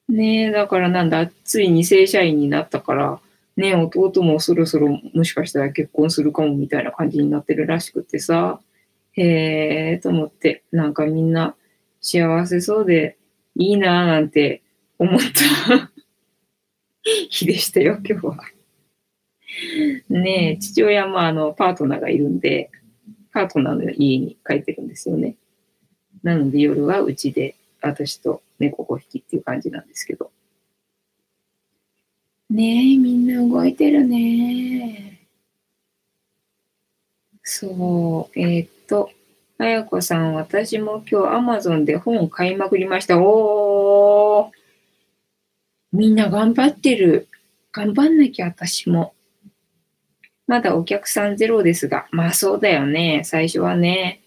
[0.08, 3.20] ねえ、だからなんだ、ついに正社員になったから、
[3.56, 8.60] ね、弟もそろそろもしかしたら結婚するかもみたいな感じになってるらしくてさ、
[9.12, 11.54] へえと思って、なんかみんな
[12.00, 13.16] 幸せそうで
[13.56, 14.62] いいなぁなんて
[14.98, 15.90] 思った
[17.30, 18.36] 日でしたよ、今日は。
[20.08, 22.70] ねえ、父親もあの、パートナーがいるんで、
[23.32, 25.36] パートナーの家に帰ってるんですよね。
[26.24, 30.32] なので夜はうちで私と猫5匹っていう感じなんですけど。
[32.50, 35.28] ねえ、みんな動いてるね。
[37.42, 39.10] そう、えー、っと、
[39.58, 43.18] あやこさん、私も今日アマゾンで本買いまくりました。
[43.20, 44.52] おー
[45.92, 47.28] みんな頑張ってる。
[47.70, 49.14] 頑張んなきゃ、私も。
[50.46, 53.22] まだお客さんゼロですが、まあそうだよね。
[53.24, 54.20] 最初はね。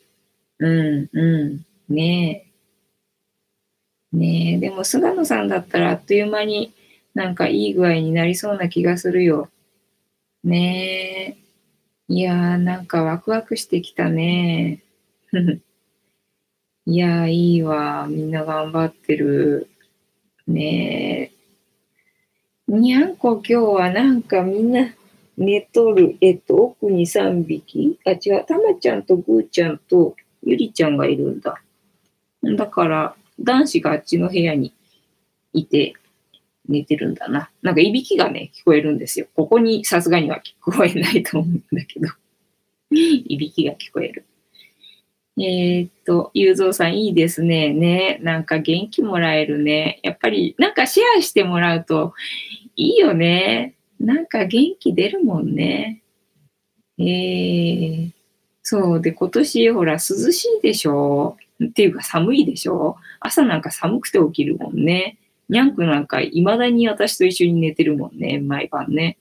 [0.60, 1.67] うん、うん。
[1.90, 2.50] ね
[4.14, 4.18] え。
[4.18, 6.74] ねえ、でも菅野さんだったらあっという間に
[7.14, 9.50] なんかいい具合になりそうな気がするよ。
[10.44, 11.38] ね
[12.10, 12.14] え。
[12.14, 14.82] いやー、なんかワクワクしてきたね。
[16.86, 18.08] いやー、いいわ。
[18.10, 19.68] みんな頑張ってる。
[20.48, 21.32] ね
[22.70, 22.72] え。
[22.72, 24.94] にゃんこ今日はなんかみんな
[25.38, 26.18] 寝とる。
[26.22, 28.46] えっと、奥に3匹あ、違う。
[28.46, 31.62] たまちゃんとぐーちゃんとゆりちゃんがいるんだ。
[32.44, 34.74] だから、男子があっちの部屋に
[35.54, 35.94] いて
[36.68, 37.50] 寝てるんだな。
[37.62, 39.28] なんかいびきがね、聞こえるんですよ。
[39.36, 42.10] ここにさすがには聞こえないと思うんだけど。
[42.92, 44.26] いびきが聞こえる。
[45.40, 47.72] えー、っと、ゆうぞうさんいいですね。
[47.72, 48.20] ね。
[48.24, 50.00] なんか元気もらえるね。
[50.04, 52.14] やっぱりなんかシェアしてもらうと
[52.76, 53.76] いいよね。
[54.00, 56.02] なんか元気出るもんね。
[56.98, 58.12] えー、
[58.64, 59.02] そう。
[59.02, 61.38] で、今年ほら涼しいでしょ？
[61.64, 62.98] っていうか寒いでしょ？
[63.20, 65.18] 朝なんか寒くて起きるもんね。
[65.50, 68.40] にゃんくなんか未だに私と一緒に寝てるもんね。
[68.40, 69.18] 毎晩ね。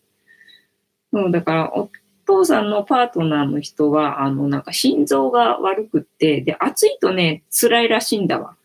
[1.12, 1.90] そう、だからお
[2.26, 8.56] 父さんのパートナーの人は、あの、なんか心臓が悪くって、で、暑いとね、辛いらしいんだわ。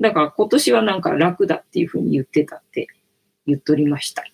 [0.00, 2.88] だから今年はなんか楽だっていうふうに言ってたって
[3.46, 4.24] 言っとりました。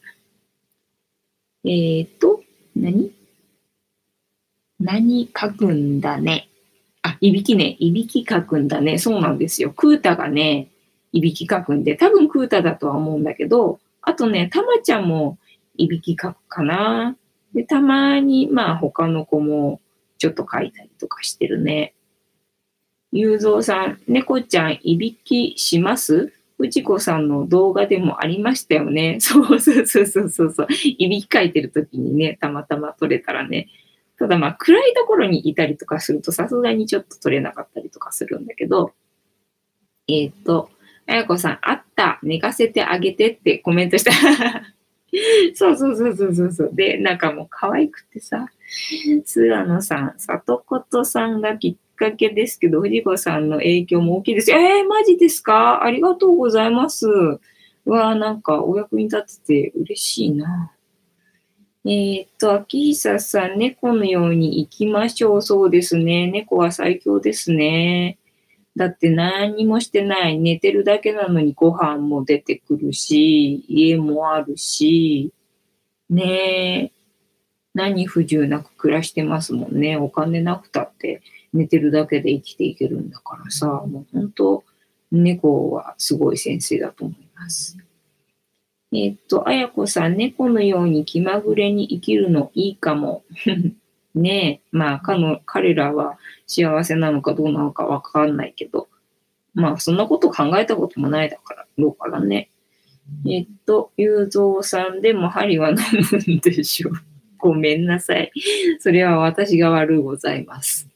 [1.65, 2.43] えーと、
[2.75, 3.13] 何？
[4.81, 6.49] 何書くんだね。
[7.21, 7.77] いびきね。
[7.79, 8.99] いびき書くんだね。
[8.99, 9.71] そうなんですよ。
[9.71, 10.69] クータがね、
[11.13, 15.39] いびき書くんで、多分クータだとは思うんだけど、あとね、たまちゃんも
[15.77, 17.17] いびき書くかな。
[17.55, 19.81] で、たまに、まあ他の子も
[20.19, 21.95] ちょっと書いたりとかしてるね。
[23.13, 26.33] ゆうぞうさん、猫ちゃんいびきします？
[26.59, 29.17] 藤子さんの動画でもありましたよね。
[29.21, 30.69] そうそうそうそうそうそう。
[30.71, 33.69] いびきかいてる時にね、たまたま撮れたらね。
[34.21, 38.93] ただまあ暗いところにいたりとかするとさすがにちょっと撮れなかったりとかするんだけど、
[40.09, 40.71] えっ、ー、と、
[41.07, 44.13] あやこさん、あった、寝かせてあげてってコメントした。
[45.55, 46.71] そうそうそうそうそうそう。
[46.75, 48.47] で、なんかもう可愛くてさ、
[49.25, 54.53] 菅野さん、里ことさんがきっかけですけど、藤子さんの影響も大きいです。
[54.53, 55.83] えー、マジですか？
[55.83, 57.09] ありがとうございます。
[57.09, 57.41] う
[57.87, 60.71] わーなんかお役に立ってて嬉しいな。
[61.87, 65.43] えー、っと、秋久さん、猫のように行きましょう。
[65.43, 66.31] そうですね。
[66.31, 68.19] 猫は最強ですね。
[68.77, 70.39] だって何もしてない。
[70.39, 75.33] 寝てるだけなのにご飯も出てくるし、家もあるし、
[76.11, 76.93] ねえ、
[77.73, 79.97] 何不自由なく暮らしてますもんね。
[79.97, 81.23] お金なくたって
[81.55, 84.65] 寝てるだけで生きていけるんだからさ、もう本当、
[85.13, 87.79] 猫はすごい先生だと思います。
[88.93, 93.25] えっと、あやこさん、猫のように気まぐれに生きるのいいかも。
[94.15, 98.89] ねえ、まあ、かの、彼らは幸せなのかどうなのかわかんないけど、
[99.55, 102.51] まあ、そんなこと考えたこともないだから、どうからね。
[103.27, 106.93] えっと、ゆうぞうさんでも針は飲むんでしょう。
[107.39, 108.33] ごめんなさい。
[108.81, 110.89] それは私が悪うございます。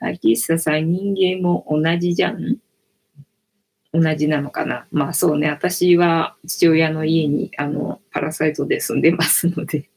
[0.00, 2.58] 秋久さん、人間も同じじゃん
[3.96, 4.86] 同じなのかな。
[4.90, 9.88] まあそうね、私は父親の家にあのパラサイトで住んでますので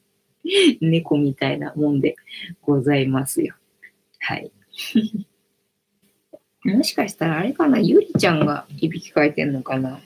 [0.82, 2.16] 猫みたいなもんで
[2.62, 3.56] ございますよ。
[4.20, 4.52] はい。
[6.64, 10.00] もしかしたらあれかな、ゆりちゃんがいびきかいてんのかな。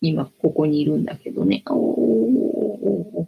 [0.00, 1.62] 今ここにいるんだけどね。
[1.66, 3.26] お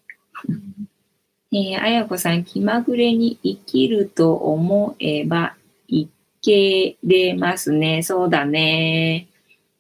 [1.53, 5.55] えー、あやこさん、気まぐれに生きると思えば
[5.87, 6.09] い
[6.43, 8.03] けれますね。
[8.03, 9.29] そうだね。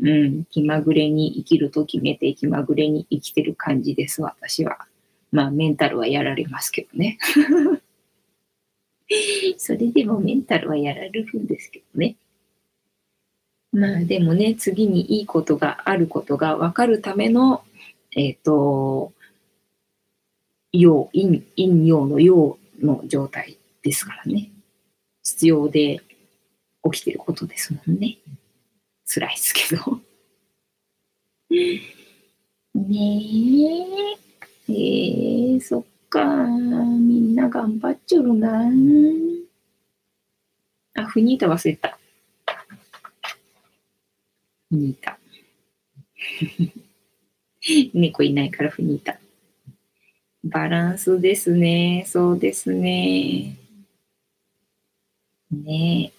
[0.00, 4.87] うん、気まぐれに生きると決めて気まぐれに生きてる感じです、私は。
[5.30, 7.18] まあ、メンタルはやられますけどね。
[9.59, 12.16] それでもメンタルはやられるんですけどね。
[13.72, 17.64] まあでもね、次にいいことがあることが分かるための、
[18.16, 19.12] えっ、ー、と、
[20.72, 24.50] 陽、陰、陰陽の陽の状態ですからね。
[25.24, 26.00] 必要で
[26.92, 28.18] 起きてることですもんね。
[29.06, 30.00] 辛いですけど。
[32.74, 34.18] ね
[34.68, 34.72] え。
[34.72, 36.24] えー、そっか。
[36.24, 38.70] みんな頑張っちょるな。
[40.94, 41.98] あ、フニータ忘れた。
[44.70, 45.18] フニータ。
[47.94, 49.18] 猫いないからフニータ。
[50.44, 52.04] バランスですね。
[52.06, 53.56] そうですね。
[55.50, 56.13] ねえ。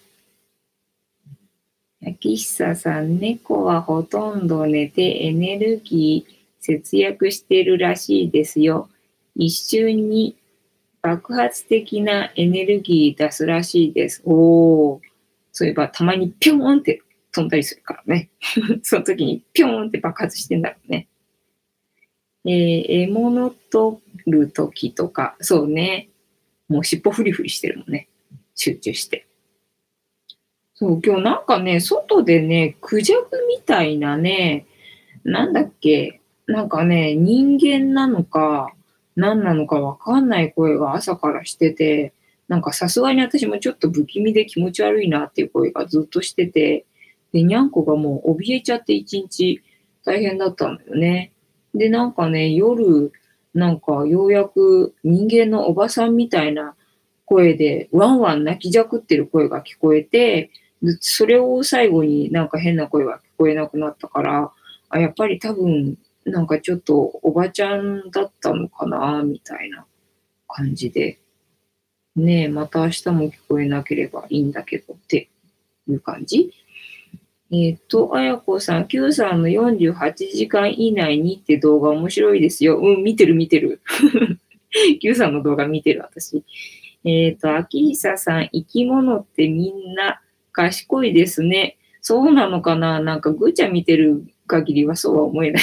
[2.06, 8.88] 焼久さん、猫はほとんど寝てエネルギー節約してるらしいですよ。
[9.34, 10.36] 一瞬に
[11.02, 14.22] 爆発的なエネルギー出すらしいです。
[14.24, 15.00] おー。
[15.50, 17.02] そういえばたまにピョーンって
[17.32, 18.30] 飛んだりするからね。
[18.84, 21.08] その時にピョーンって爆発してんだろうね。
[22.44, 23.98] えー、獲物取
[24.28, 26.08] る時とか、そうね。
[26.68, 28.06] もう尻尾フリフリしてるもんね。
[28.54, 29.25] 集中して。
[30.78, 34.66] そう、今日なんかね、外でね、クジャクみたいなね、
[35.24, 38.74] なんだっけ、なんかね、人間なのか、
[39.16, 42.12] 何なのかわかんない声が朝からしてて、
[42.46, 46.84] なんかさすがに私もちょっと不気味で気持ち悪いなっていう声がずっとしてて、
[47.32, 49.62] で、にゃんこがもう怯えちゃって一日
[50.04, 51.32] 大変だったんだよね。
[51.74, 53.12] で、なんかね、夜、
[53.54, 56.76] なんかようやく人間のおばさんみたいな
[57.24, 60.50] 声で、ワンワン泣きじゃくってる声が聞こえて、
[61.00, 64.52] それを最後になんか変な声が聞こえなくなったから、
[64.88, 69.86] あやっぱり多分、なんかちょっとおばちゃんだったのかな、みたいな
[70.48, 71.18] 感じで。
[72.16, 75.28] ねえ、また明日も聞こえなければいいんだけどって
[75.86, 76.50] いう感じ
[77.52, 82.78] えっ、と、あやこさん、Q さんの48時間以内にって動画面白いですよ。
[82.78, 83.80] うん、見てる見てる。
[85.00, 86.42] Q さんの動画見てる、私。
[87.04, 90.20] えっ、ー、と、秋久さん、生き物ってみんな
[90.56, 91.76] 賢いですね。
[92.00, 95.62] そうなのかななんかぐちゃ見てる限りはそうは思えない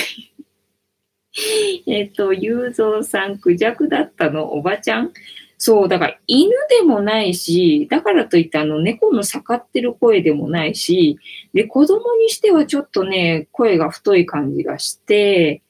[1.87, 5.11] えっと、ゆうぞうさん、クジャクだったのおばちゃん
[5.57, 11.17] そう、だから犬でもないし、だからといってあの猫の盛ってる声でもないし、
[11.53, 15.63] で、子供にしてはちょっとね、声が太い感じがして、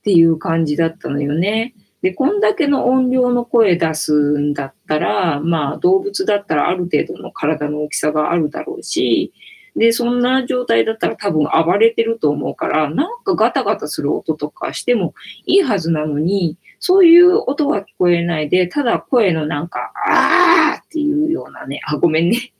[0.00, 1.74] っていう感じだったのよね。
[2.02, 9.32] で、こんだけの音量の声出すんだったら、まあ動物だったらある程度の体の大きさがあるだろうし、
[9.76, 15.14] で、そんな状態だったら多分暴れてると思うから、なんかガタガタする音とかしても
[15.46, 22.52] いいはずなのに、そういう音は聞こえないで、ただ声のなんか、あーっていうようなね、あ、ごめんね。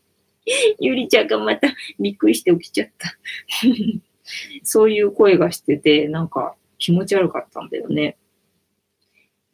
[0.81, 1.69] ゆりちゃんがまた
[2.01, 3.17] びっくりして起きちゃった。
[4.63, 8.17] そういう声がしてて、なんか気持ち悪かったんだよね。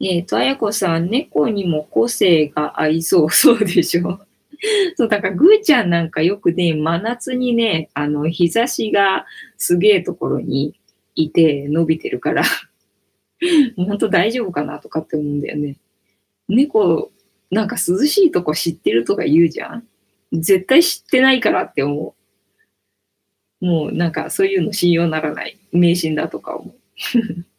[0.01, 4.19] えっ、ー、と、あやこさん、猫にも個性が合いそう、そうでしょ。
[4.95, 9.25] そう、だからぐーちゃんなんかよくね、真夏にね、あの、日差しが
[9.57, 10.79] すげえところに
[11.15, 12.43] いて伸びてるから、
[13.77, 15.77] 本当大丈夫かなとかって思うんだよね。
[16.47, 17.11] 猫、
[17.51, 19.87] なんか涼しいとこ知ってるとか言うじゃん
[20.33, 22.15] 絶対知ってないからって思
[23.61, 23.65] う。
[23.65, 25.57] もうなんかそういうの信用ならない。
[25.71, 26.75] 迷信だとか思う。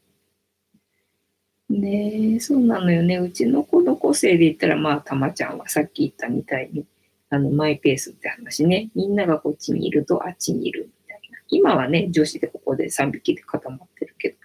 [1.68, 3.16] ねえ、そうなのよね。
[3.18, 6.84] うちの子の個性で言ったら、まあ、たまちゃんはさっき言ったみたいに、
[7.28, 8.90] あの、マイペースって話ね。
[8.94, 11.38] みんながこっちにいるとあっちにいるみたいな。
[11.48, 14.36] 今はね、女子でここで3匹で固まってるけど。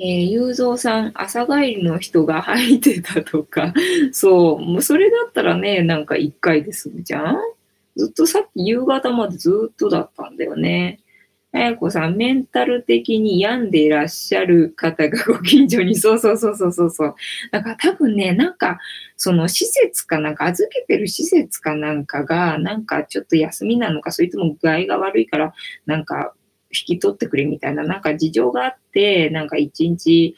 [0.00, 3.74] えー、ゆうぞうさん、朝帰りの人が入ってたとか、
[4.12, 7.36] そう、もうそれだったらね、なんか1回で済むじゃん？
[7.96, 11.00] ずっとさっき夕方までずっとだったんだよね。
[11.52, 17.14] あやこさん、メンタル的に病んでいらっしゃる方がご近所に、そうそうそうそうそうそう。
[17.50, 18.78] だから多分ね、なんか、
[19.16, 25.54] その施設かなんか、預けてる施設かなんかが、なんかちょっと休みなのか、それとも具合が悪いから、
[25.86, 26.34] なんか
[26.70, 30.36] 引き取ってくれみたいな、なんか事情があって、なんか一日、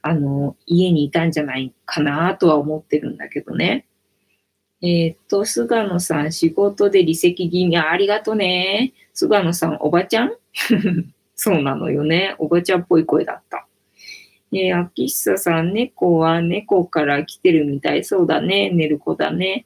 [0.00, 3.86] あの、家にいたんじゃないかなとは思ってるんだけどね。
[4.82, 8.92] えっ、と、菅野さん、仕事で離席気味、ありがとね。
[9.12, 10.32] 菅野さん、おばちゃん？
[11.34, 12.34] そうなのよね。
[12.38, 13.66] おばちゃんっぽい声だった。
[14.54, 18.04] え、秋久さん、猫は猫から来てるみたい。
[18.04, 18.70] そうだね。
[18.70, 19.64] 寝る子だね。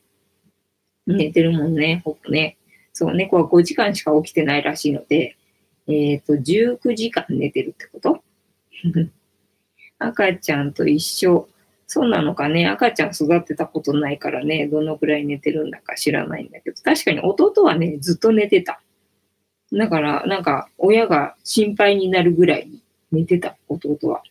[1.07, 2.03] 寝てるもんね。
[2.05, 2.57] ほぼね。
[2.93, 5.37] そう、猫は5時間しか起きてないらしいので、
[5.89, 8.23] えっ、ー、と、19時間寝てるってこと？
[9.99, 11.49] 赤ちゃんと一緒。
[11.89, 12.67] そうなのかね？
[12.67, 18.81] 赤ちゃん育てたことないからね、どのくらい寝てるんだか知らないんだけど、確かに弟はね、ずっと寝てた。
[19.73, 24.23] だから、なんか、親が心配になるぐらいに寝てた、弟は。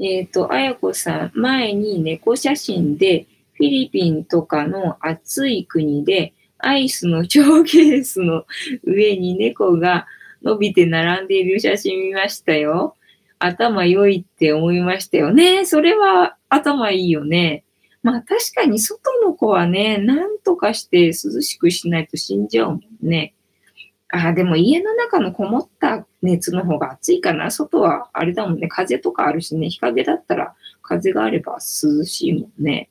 [0.00, 8.44] えっ、ー、と、あやこさん、前に猫写真で、フィリピンとかの暑い国で、アイスのショーケースの
[8.84, 10.06] 上に猫が
[10.42, 12.96] 伸びて並んでいる写真見ましたよ。
[13.38, 15.66] 頭良いって思いましたよね。
[15.66, 17.64] それは頭いいよね。
[18.02, 23.34] まあ確かに外の子はね、なんとかして涼しくしないと死んじゃうもんね。
[24.14, 27.50] あ、でも家の中のこもった熱の方が暑いかな。
[27.50, 28.68] 外はあれだもんね。
[28.68, 29.70] 風とかあるしね。
[29.70, 32.90] 日陰だったら風があれば涼しいもんね。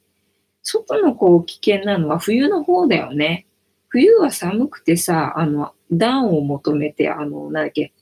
[0.64, 3.46] 外のこう危険なのは冬の方だよね。
[3.90, 7.94] 冬は寒くてさ、あの、暖を求めて、あの、なんだっけ、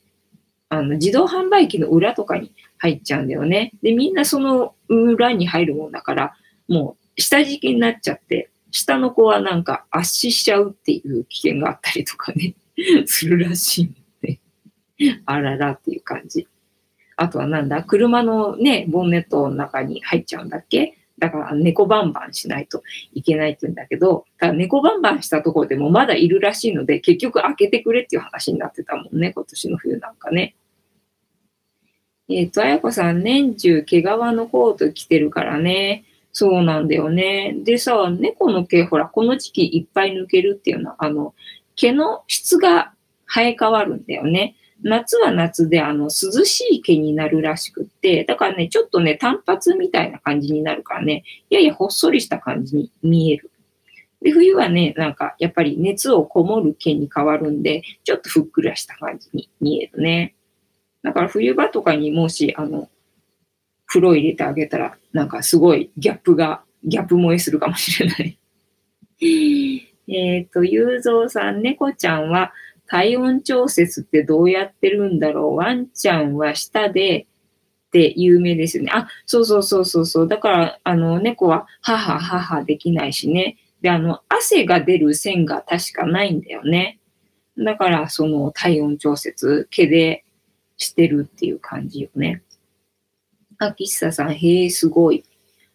[0.70, 3.72] あの、自動販売機の裏とかに入っちゃうんだよね。
[3.82, 6.34] で、みんなその裏に入るもんだから、
[6.68, 12.54] もう下敷きになっちゃって、下の子はなんか圧死しちゃうっていう危険があったりとかね、
[13.06, 14.40] するらしいので、
[15.26, 16.46] あららっていう感じ。
[17.16, 20.96] あとはなんだ、車のね、ボンネットの中に入っちゃうんだっけ？
[21.18, 30.54] だから猫バンバンしないといけないって言うんだけど、ただ猫バンバンしたところでもまだいるらしいので、結局開けてくれっていう話になってたもんね、今年の冬なんかね。
[32.30, 36.04] えっ、ー、と、あやこさん、年中毛皮のコート着てるからね。
[36.32, 37.54] そうなんだよね。
[37.64, 41.34] でさ、猫の毛、ほら、この時期いっぱい抜けるっていうのは、あの、
[41.80, 42.92] 毛の質が
[43.26, 44.54] 生え変わるんだよね。
[44.82, 53.50] 夏は夏であの涼しい毛になるらしくって、だからね、ちょっとね、単発みたいな感じになるからね、いやいやほっそりした感じに見える。
[54.20, 60.34] で、冬はね、なんかやっぱり熱をこもる毛に変わるんで、ちょっとふっくらした感じに見えるね。
[61.02, 62.90] だから冬場とかにもし、あの、
[63.86, 68.38] 風呂入れてあげたら、なんかすごいギャップが、ギャップ萌えするかもしれない。
[70.12, 72.52] えっと、ゆうぞうさん、猫ちゃんは
[72.86, 75.56] 体温調節ってどうやってるんだろう？
[75.56, 78.90] ワンちゃんは舌でって有名ですよね。
[78.92, 80.28] あ、そうそうそうそうそう。
[80.28, 83.56] だから、あの、猫は母母できないしね。
[83.80, 86.98] で、あの、汗が出る線が確かないんだよね。
[87.56, 90.24] だから、その体温調節、毛で
[90.76, 92.42] してるっていう感じよね。
[93.58, 95.24] あ、喫茶さん、へえ、すごい。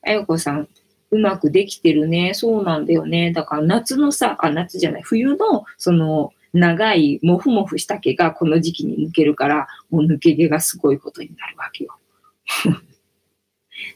[0.02, 0.68] あやこさん、
[1.12, 2.34] うまくできてるね。
[2.34, 3.32] そうなんだよね。
[3.32, 11.98] だから夏のさ、あ、夏じゃない、冬の、その、長いモフモフした毛がこの時期に抜けるから、もう抜け毛がすごいことになるわけよ。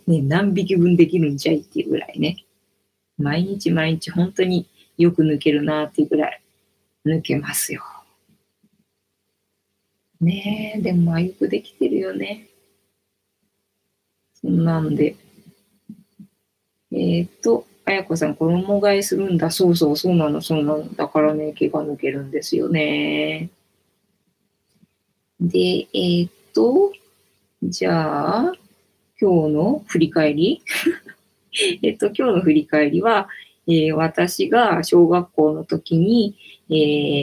[0.07, 2.43] ね、何匹分できるんじゃいっていうぐらいね。
[3.17, 6.41] 毎日毎日本当によく抜けるなっていうぐらい
[7.05, 7.81] 抜けますよ。
[10.19, 12.49] ねえ、でもまあよくできてるよね。
[14.33, 15.15] そんなんで。
[16.99, 19.49] えっ、と、あやこさん、衣替えするんだ。
[19.49, 20.93] そうそう、そうなの、そうなの。
[20.95, 23.49] だからね、毛が抜けるんですよね。
[25.39, 26.91] で、えー、っと、
[27.63, 28.53] じゃあ、
[29.19, 30.61] 今日の振り返り
[31.81, 33.29] えっと、今日の振り返りは、
[33.67, 36.35] えー、私が小学校の時に、
[36.69, 36.73] え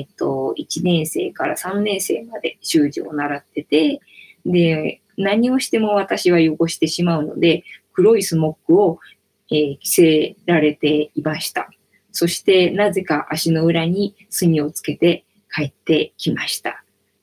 [0.00, 4.00] ー、っと、1年生から3年生まで習字を習ってて、
[4.44, 8.98] で、何をしても私は汚してしまうので、黒いスモックを
[9.50, 11.70] えー、着せられていました。
[12.12, 15.24] そしてなぜか足の裏に墨をつけて
[15.54, 16.82] 帰ってきました。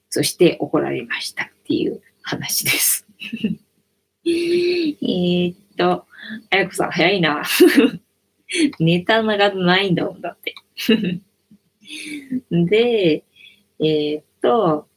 [0.09, 3.07] そして怒られましたっていう話です。
[4.25, 6.05] えっと、
[6.49, 7.43] あやこさん早いな。
[8.79, 10.53] ネタがないんだもんだって。
[12.51, 13.23] で、
[13.79, 14.87] えー、っと、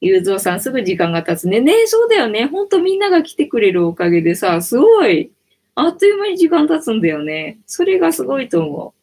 [0.00, 1.60] ゆうぞうさんすぐ時間が経つね。
[1.60, 2.46] ねそうだよね。
[2.46, 5.32] ほんとみんなが来てくれるおかげでさ、すごい
[5.80, 7.58] あっという間に時間経つんだよね。
[7.66, 9.00] それがすごいと思う。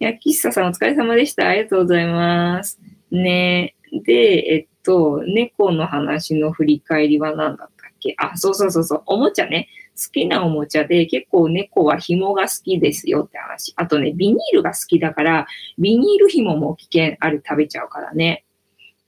[0.00, 1.48] いや、喫茶さんお疲れ様でした。
[1.48, 2.80] ありがとうございます。
[3.10, 3.74] ね
[4.04, 8.14] で、えっと、猫の話の振り返りは何だったっけ？
[8.18, 9.68] あ、そうそうそうそう、おもちゃね。
[10.00, 13.72] 好きなおもちゃで結構猫は紐が好きですよって話。
[13.74, 15.46] あとね、ビニールが好きだから、
[15.76, 18.44] ビニール紐も危険ある食べちゃうからね。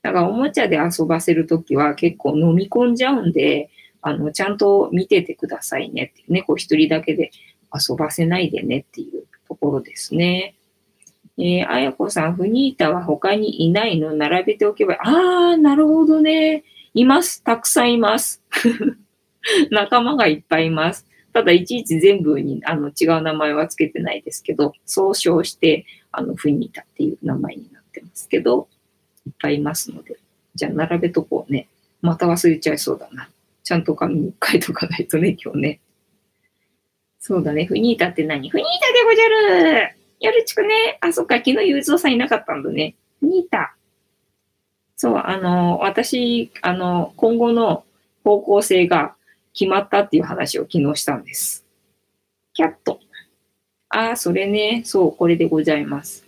[0.01, 3.69] だからおもちゃで遊ばせるときは結構飲み込んじゃうんで、
[4.01, 7.31] あの、ちゃんと見ててくださいねっていうね、こう一人だけで
[7.73, 10.55] 遊ばせないでねっていうところですね。
[11.37, 16.63] えー、あやこさん、フニータは他にいないの並べておけば、あー、なるほどね。
[16.93, 17.43] います。
[17.43, 18.41] たくさんいます。
[19.71, 21.05] 仲間がいっぱいいます。
[21.33, 28.67] ただ、いちいち全部にあの違う名前はつけてないですけど、総称して、あの、フニータっていう名前になってますけど、
[29.25, 30.17] いっぱいいますので、
[30.55, 31.67] じゃあ並べとこうね。
[32.01, 33.29] また忘れちゃいそうだな。
[33.63, 35.81] ちゃんと紙に書いとかないとね、今日ね。
[37.19, 37.65] そうだね。
[37.65, 38.49] フニータって何？
[38.49, 40.97] フニータでごじゃるよろしくね。
[41.01, 41.37] あ、そっか。
[41.37, 42.95] 昨日ゆうぞうさんいなかったんだね。
[43.19, 43.75] フニータ。
[44.95, 47.83] そう、あの、私、あの、今後の
[48.23, 49.15] 方向性が
[49.53, 51.65] 決まったっていう話を昨日したんです。
[52.53, 52.99] キャット。
[53.89, 54.83] あ、それね。
[54.85, 56.25] そう、これでございます。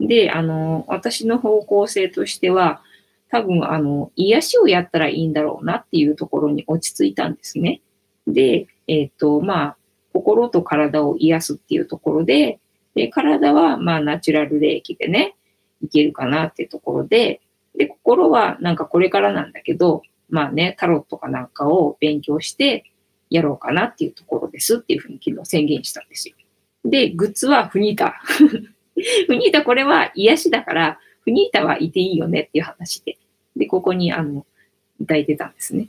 [0.00, 2.82] で、あの、私の方向性としては、
[3.34, 7.80] 多分、あの、癒しをやったらいいんだろうなっていうところに落ち着いたんですね。
[8.28, 9.76] で、えっ、ー、と、まあ、
[10.12, 12.60] 心と体を癒すっていうところで、
[12.94, 15.34] で、体は、まあ、ナチュラル霊気でね、
[15.82, 17.40] いけるかなっていうところで、
[17.76, 22.84] で、心はなんかこれからなんだけど、まあね、タロットかなんかを勉強して
[23.30, 26.36] やろうかなっていうところですっていうふうに昨日宣言したんですよ。
[26.84, 28.20] で、グッズはフニータ。
[29.26, 33.18] フニータこれは癒しだから、フニータはいていいよねっていう話で。
[33.56, 34.46] で、ここに、あの、
[35.00, 35.88] 抱いてたんですね。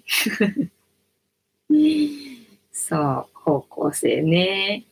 [2.72, 4.86] そう、方向性ね。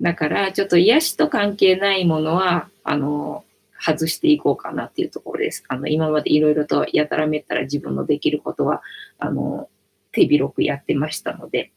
[0.00, 3.44] だから、ちょっと癒しと関係ないものは、あの、
[3.80, 5.64] 外していこうかなっていうところです。
[5.68, 8.82] あの、今までいろいろとやたらめったら自分のできることは、
[9.18, 9.68] あの、
[10.12, 11.72] 手広くやってましたので。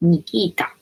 [0.00, 0.74] ニキータ。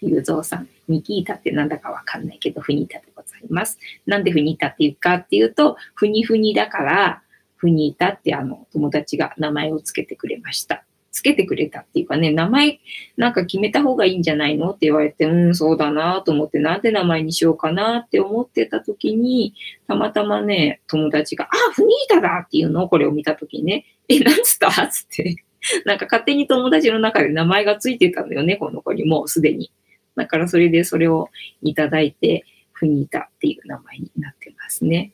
[0.00, 0.68] ゆうぞうさん。
[0.88, 3.07] ニキータってなんだかわかんないけど、フニータで
[3.42, 3.78] ございます。
[4.06, 7.22] なんでフニータっていうかっていうと、フニフニだから、
[7.56, 10.84] フニータってあの、友達が名前をつけてくれました。
[11.10, 12.78] つけてくれたっていうかね、名前
[13.16, 19.54] なんか決めた方がいいんじゃないのって言われて、うん、そうだなと思って、なんで名前にしようかなって思ってた時に、
[19.88, 22.84] たまたまね、友達が、あ、フニータだっていうの？
[22.84, 24.86] をこれを見た時にね、え、なんつった？
[24.86, 25.42] つって。
[25.84, 29.72] なんか勝手に友達の中で名前がついてたんだよね、この子にもうすでに。
[30.14, 31.30] だからそれでそれを
[31.62, 32.44] いただいて、
[32.78, 35.12] フニータっていう名前になってますね。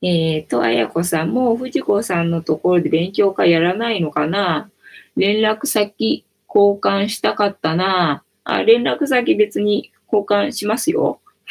[0.00, 4.70] えっ、と、あやこさんも藤子さんのところで勉強会やらないのかな？
[5.16, 8.22] 連絡先交換したかったな？
[8.44, 11.20] あ、連絡先別に交換しますよ。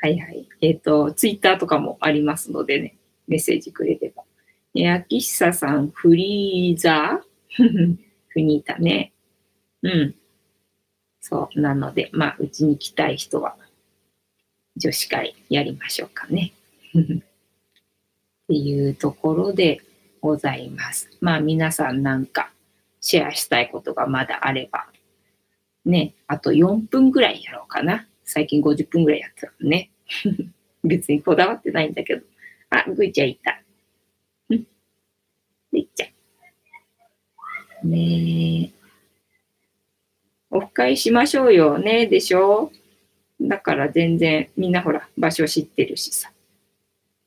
[0.00, 0.48] はいはい。
[0.60, 2.96] えっ、と、ツイッターとかもありますのでね、
[3.28, 4.24] メッセージくれれば。
[4.74, 7.96] え、秋久さん、フリーザー？
[8.28, 9.12] フニータね。
[9.82, 10.14] うん。
[11.28, 11.60] そう。
[11.60, 13.54] なので、まあ、うちに来たい人は、
[14.76, 16.52] 女子会やりましょうかね。
[16.94, 16.98] っ
[18.48, 19.82] ていうところで
[20.22, 21.10] ございます。
[21.20, 22.50] まあ、皆さんなんか、
[23.02, 24.86] シェアしたいことがまだあれば、
[25.84, 28.06] ね、あと4分ぐらいやろうかな。
[28.24, 29.90] 最近50分ぐらいやってたのね。
[30.82, 32.24] 別にこだわってないんだけど。
[32.70, 33.52] あ、ぐいちゃんいた。
[34.54, 34.66] ん
[35.72, 36.06] ぐいちゃ
[37.86, 37.90] ん。
[37.90, 38.77] ねえ。
[40.50, 42.72] オフ会しましょうよね、でしょ？
[43.40, 46.30] だから全然、みんなほら、場所知ってるしさ。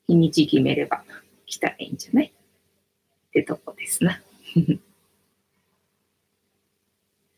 [0.07, 1.03] 日にち決めれば
[1.45, 2.25] 来たらいいんじゃない？
[2.27, 2.31] っ
[3.31, 4.21] てとこですな。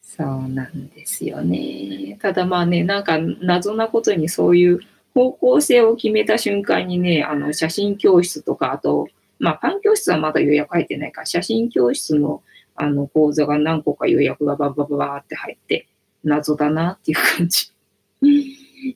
[0.02, 2.18] そうなんですよね。
[2.22, 4.80] ただまあね、なんか謎なことにそういう
[5.14, 9.08] 方向性を決めた瞬間にね、あの写真教室とか、あと、
[9.40, 12.42] まあパン教室はまだ予約入ってないから、写真教室の
[12.76, 15.88] あの講座が何個か予約がババババーって入って、
[16.24, 17.72] 謎だなっていう感じ。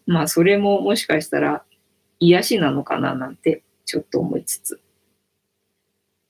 [0.06, 1.64] まあそれももしかしたら
[2.20, 4.82] 癒しなのかななんてちょっと思いつつ。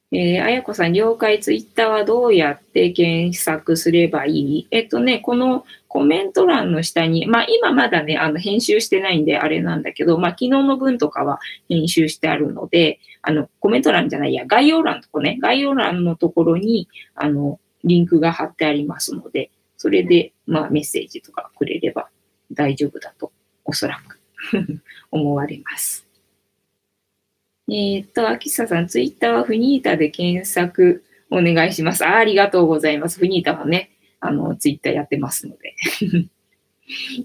[0.09, 4.67] えー、あやこさん、了解、ツイッターはどうやって検索すればいい？
[4.71, 22.07] えっとね、このコメント欄の下に、まあ今まだね、あの編集してないんであれなんだけど、まあ昨日の分とかは編集してあるので、あのコメント欄じゃないや、概要欄とこね、概要欄のところに、あの、リンクが貼ってありますので、それで、まあメッセージとかくれれば
[22.53, 23.33] 大丈夫だと、
[23.65, 24.21] おそらく
[25.11, 26.06] 思われます。
[27.69, 32.05] えっ、と、秋下さん、ツイッターはフニータで検索お願いします。
[32.05, 33.19] あありがとうございます。
[33.19, 33.91] フニータはね、
[34.21, 35.75] あの、ツイッターやってますので。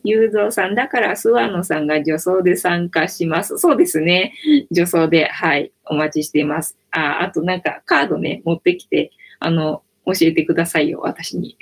[0.03, 3.59] ゆうぞうさん、だから諏訪野さんが女装で参加します。
[3.59, 4.35] そうですね。
[4.73, 6.77] 女装で、はい、お待ちしています。
[6.91, 11.57] あ、あとなんかカードね、持ってきて、あの、教えてくださいよ、私に。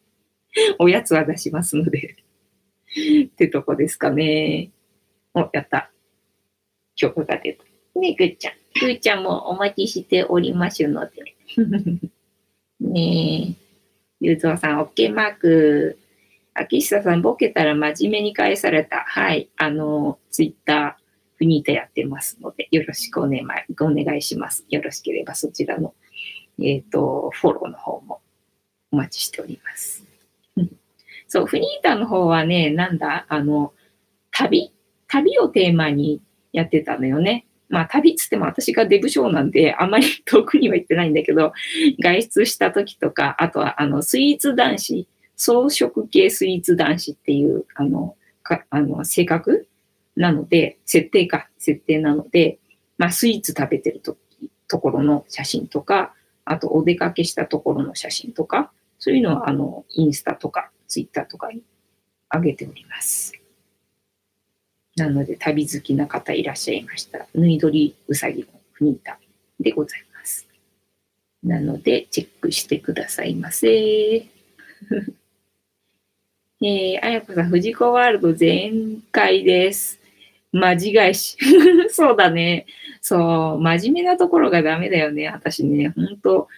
[0.78, 2.16] おやつは出しますので。
[3.26, 4.70] ってとこですかね。
[5.34, 5.90] お、やった。
[6.96, 7.67] 曲が出た。
[7.98, 8.54] ねぐーちゃん。
[8.80, 11.36] ぐーちゃんもお待ちしておりますので。
[12.80, 13.68] ねえ。
[14.20, 15.98] ゆうぞうさん、オッケーマーク。
[16.54, 18.98] 秋下さん、ボケたら真面目に返された。
[19.06, 19.48] はい。
[19.56, 21.02] あの、ツイッター、
[21.36, 23.42] フニータやってますので、よろしくお願い
[23.80, 24.64] お願いします。
[24.68, 25.94] よろしければそちらの、
[26.60, 28.20] えっ、と、フォローの方も
[28.90, 30.04] お待ちしております。
[31.28, 33.72] そう、フニータの方はね、なんだ、あの、
[34.32, 34.72] 旅
[35.06, 36.20] 旅をテーマに
[36.52, 37.46] やってたのよね。
[37.68, 41.52] まあ、旅っつっても私がデブ賞なんで、あまり 遠くには行ってないんだけど、
[42.00, 45.06] 外出した時とか、あとは、あの、スイーツ男子、
[45.36, 49.68] 装飾系スイーツ男子っていう、あの、かあの性格
[50.16, 52.58] なので、設定か、設定なので、
[52.96, 54.16] まあ、スイーツ食べてると
[54.68, 56.14] ところの写真とか、
[56.44, 61.62] あと、お出かけしたところの写真とか、そういうのは、あの、インスタとか、ツイッターとかに
[62.32, 63.37] 上げております。
[64.98, 69.18] なので、旅好きな方いらっしゃいましたら、ぬいどりうさぎのフニータ
[69.60, 70.46] でございます。
[71.42, 73.68] なので、チェックしてくださいませ。
[76.60, 80.00] えー、あやこさん、藤子ワールド全開です。
[80.52, 81.36] マジ返し。
[81.90, 82.66] そうだね。
[83.00, 85.28] そう、真面目なところがダメだよね。
[85.28, 86.48] 私ね、ほんと、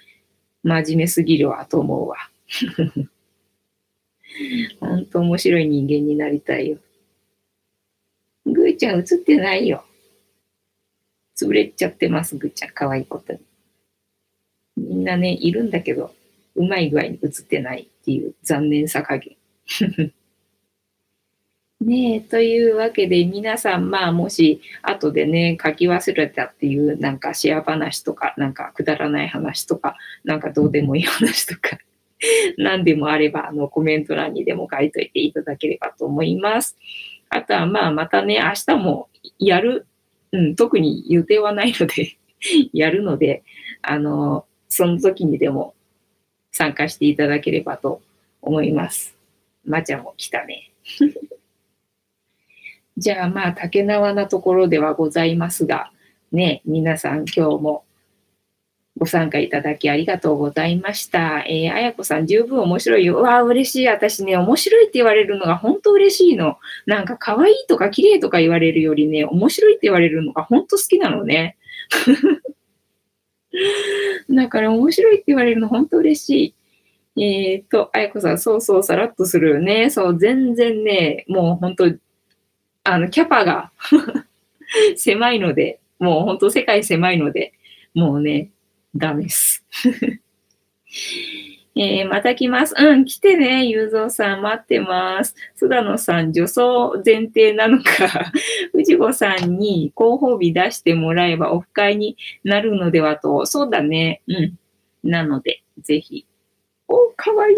[0.62, 2.16] 真面目すぎるわ、と思うわ。
[4.80, 6.78] ほんと面白い人間になりたいよ。
[8.52, 9.84] ぐーちゃん映ってないよ。
[11.36, 12.70] 潰れちゃってます、ぐーちゃん。
[12.72, 13.40] 可愛いことに。
[14.76, 16.14] みんなね、いるんだけど、
[16.54, 19.36] うまい具合に映ってないっていう残念さ加減。
[21.80, 31.78] ねえ、というわけで皆さん、まあもし後でね、書き忘れたっていうなんかシェア話とか、なんかくだらない話とか、なんかどうでもいい話とか、
[32.58, 36.76] 何でもあればあのコメント欄にでも書いといていただければと思います。
[37.30, 39.08] あとはまあまたね、明日も
[39.38, 39.86] やる、
[40.32, 42.18] うん、特に予定はないので
[42.74, 43.42] やるので、
[43.82, 45.74] あの、その時にでも
[46.50, 48.02] 参加していただければと
[48.42, 49.16] 思います。
[49.64, 50.70] まちゃんも来たね。
[52.96, 55.92] じゃあまあ、竹縄なところではございますが、
[56.32, 57.84] ね、皆さん今日も
[59.00, 61.42] ご参加いただきありがとうございました。
[61.48, 63.16] えー、あやこさん、十分面白いよ。
[63.16, 63.88] わあ、嬉しい。
[63.88, 66.58] 私ね、面白いって言われるのが本当嬉しいの。
[66.84, 71.56] なんか、可愛いとか綺麗とか言われるよりね、面白いって言われるのが本当好きなのね。
[74.28, 76.54] だから面白いって言われるの本当嬉し
[77.16, 77.22] い。
[77.22, 79.88] えっ、と、あやこさん、そうそう、さらっとするよね。
[79.88, 81.90] そう、全然ね、もう本当、
[82.84, 83.72] あの、キャパが
[84.96, 87.54] 狭いので、もう本当世界狭いので、
[87.94, 88.50] もうね、
[88.94, 89.64] ダメです。
[91.76, 92.74] えー、また来ます。
[92.76, 95.34] うん、来てね、ゆうぞうさん、待ってます。
[95.56, 98.32] 須田野さん、女装前提なのか、
[98.74, 103.46] 藤子さんに広報日出してもらえばオフ会になるのではと。
[103.46, 104.20] そうだね。
[104.26, 104.58] うん。
[105.04, 106.26] なので、ぜひ。
[106.88, 107.56] お、かわいい。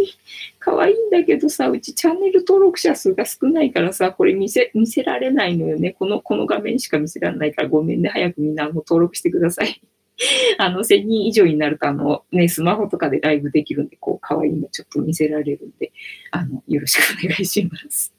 [0.59, 5.93] かわいいんだけどさ、うちチャンネル登録者数が少ないからさ、これ見せ、見せられないのよね。
[5.99, 8.11] この、この画面しか見せられないからごめんね。
[8.11, 9.81] 早くみんな登録してください。
[10.59, 15.93] あの、1000人以上になると、あの、ね、スマホとかでライブできるんで、こう、可愛いのちょっと見せられるんで、
[16.31, 18.15] あの、よろしくお願いします。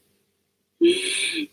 [0.81, 0.85] え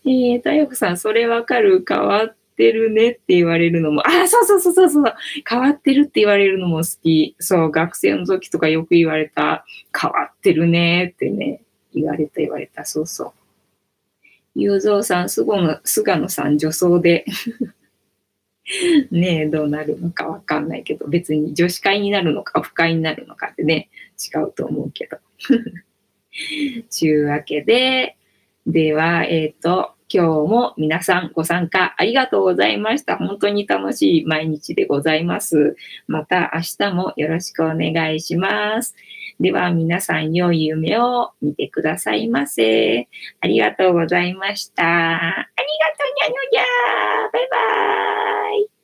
[0.05, 1.83] ー、太陽さん、それわかる？
[1.87, 5.13] 変わってるねって言われるのも、あ、そうそうそうそうそう、
[5.49, 7.35] 変わってるって言われるのも好き。
[7.39, 9.65] そう、学生の時とかよく言われた、
[9.99, 11.61] 変わってるねってね、
[11.93, 13.31] 言われた言われた、そうそう。
[14.53, 17.25] ゆうぞうさん、菅野菅野さん、女装で
[19.11, 25.17] ねえ、どうなるのかわかんないけど、別に女子会になるのかオフ会になるのかってね、違うと思うけど。
[26.89, 28.15] ちゅうわけで、
[28.65, 33.17] では、えっ、ー、と、今日も皆さんご参加ありがとうございました。
[33.17, 35.77] 本当に楽しい毎日でございます。
[36.07, 38.93] また明日もよろしくお願いします。
[39.41, 43.09] では皆さん良い夢を見てくださいませ。
[43.39, 44.83] ありがとうございました。
[44.83, 46.63] ありがとうにゃのにゃ
[47.33, 48.80] バイバーイ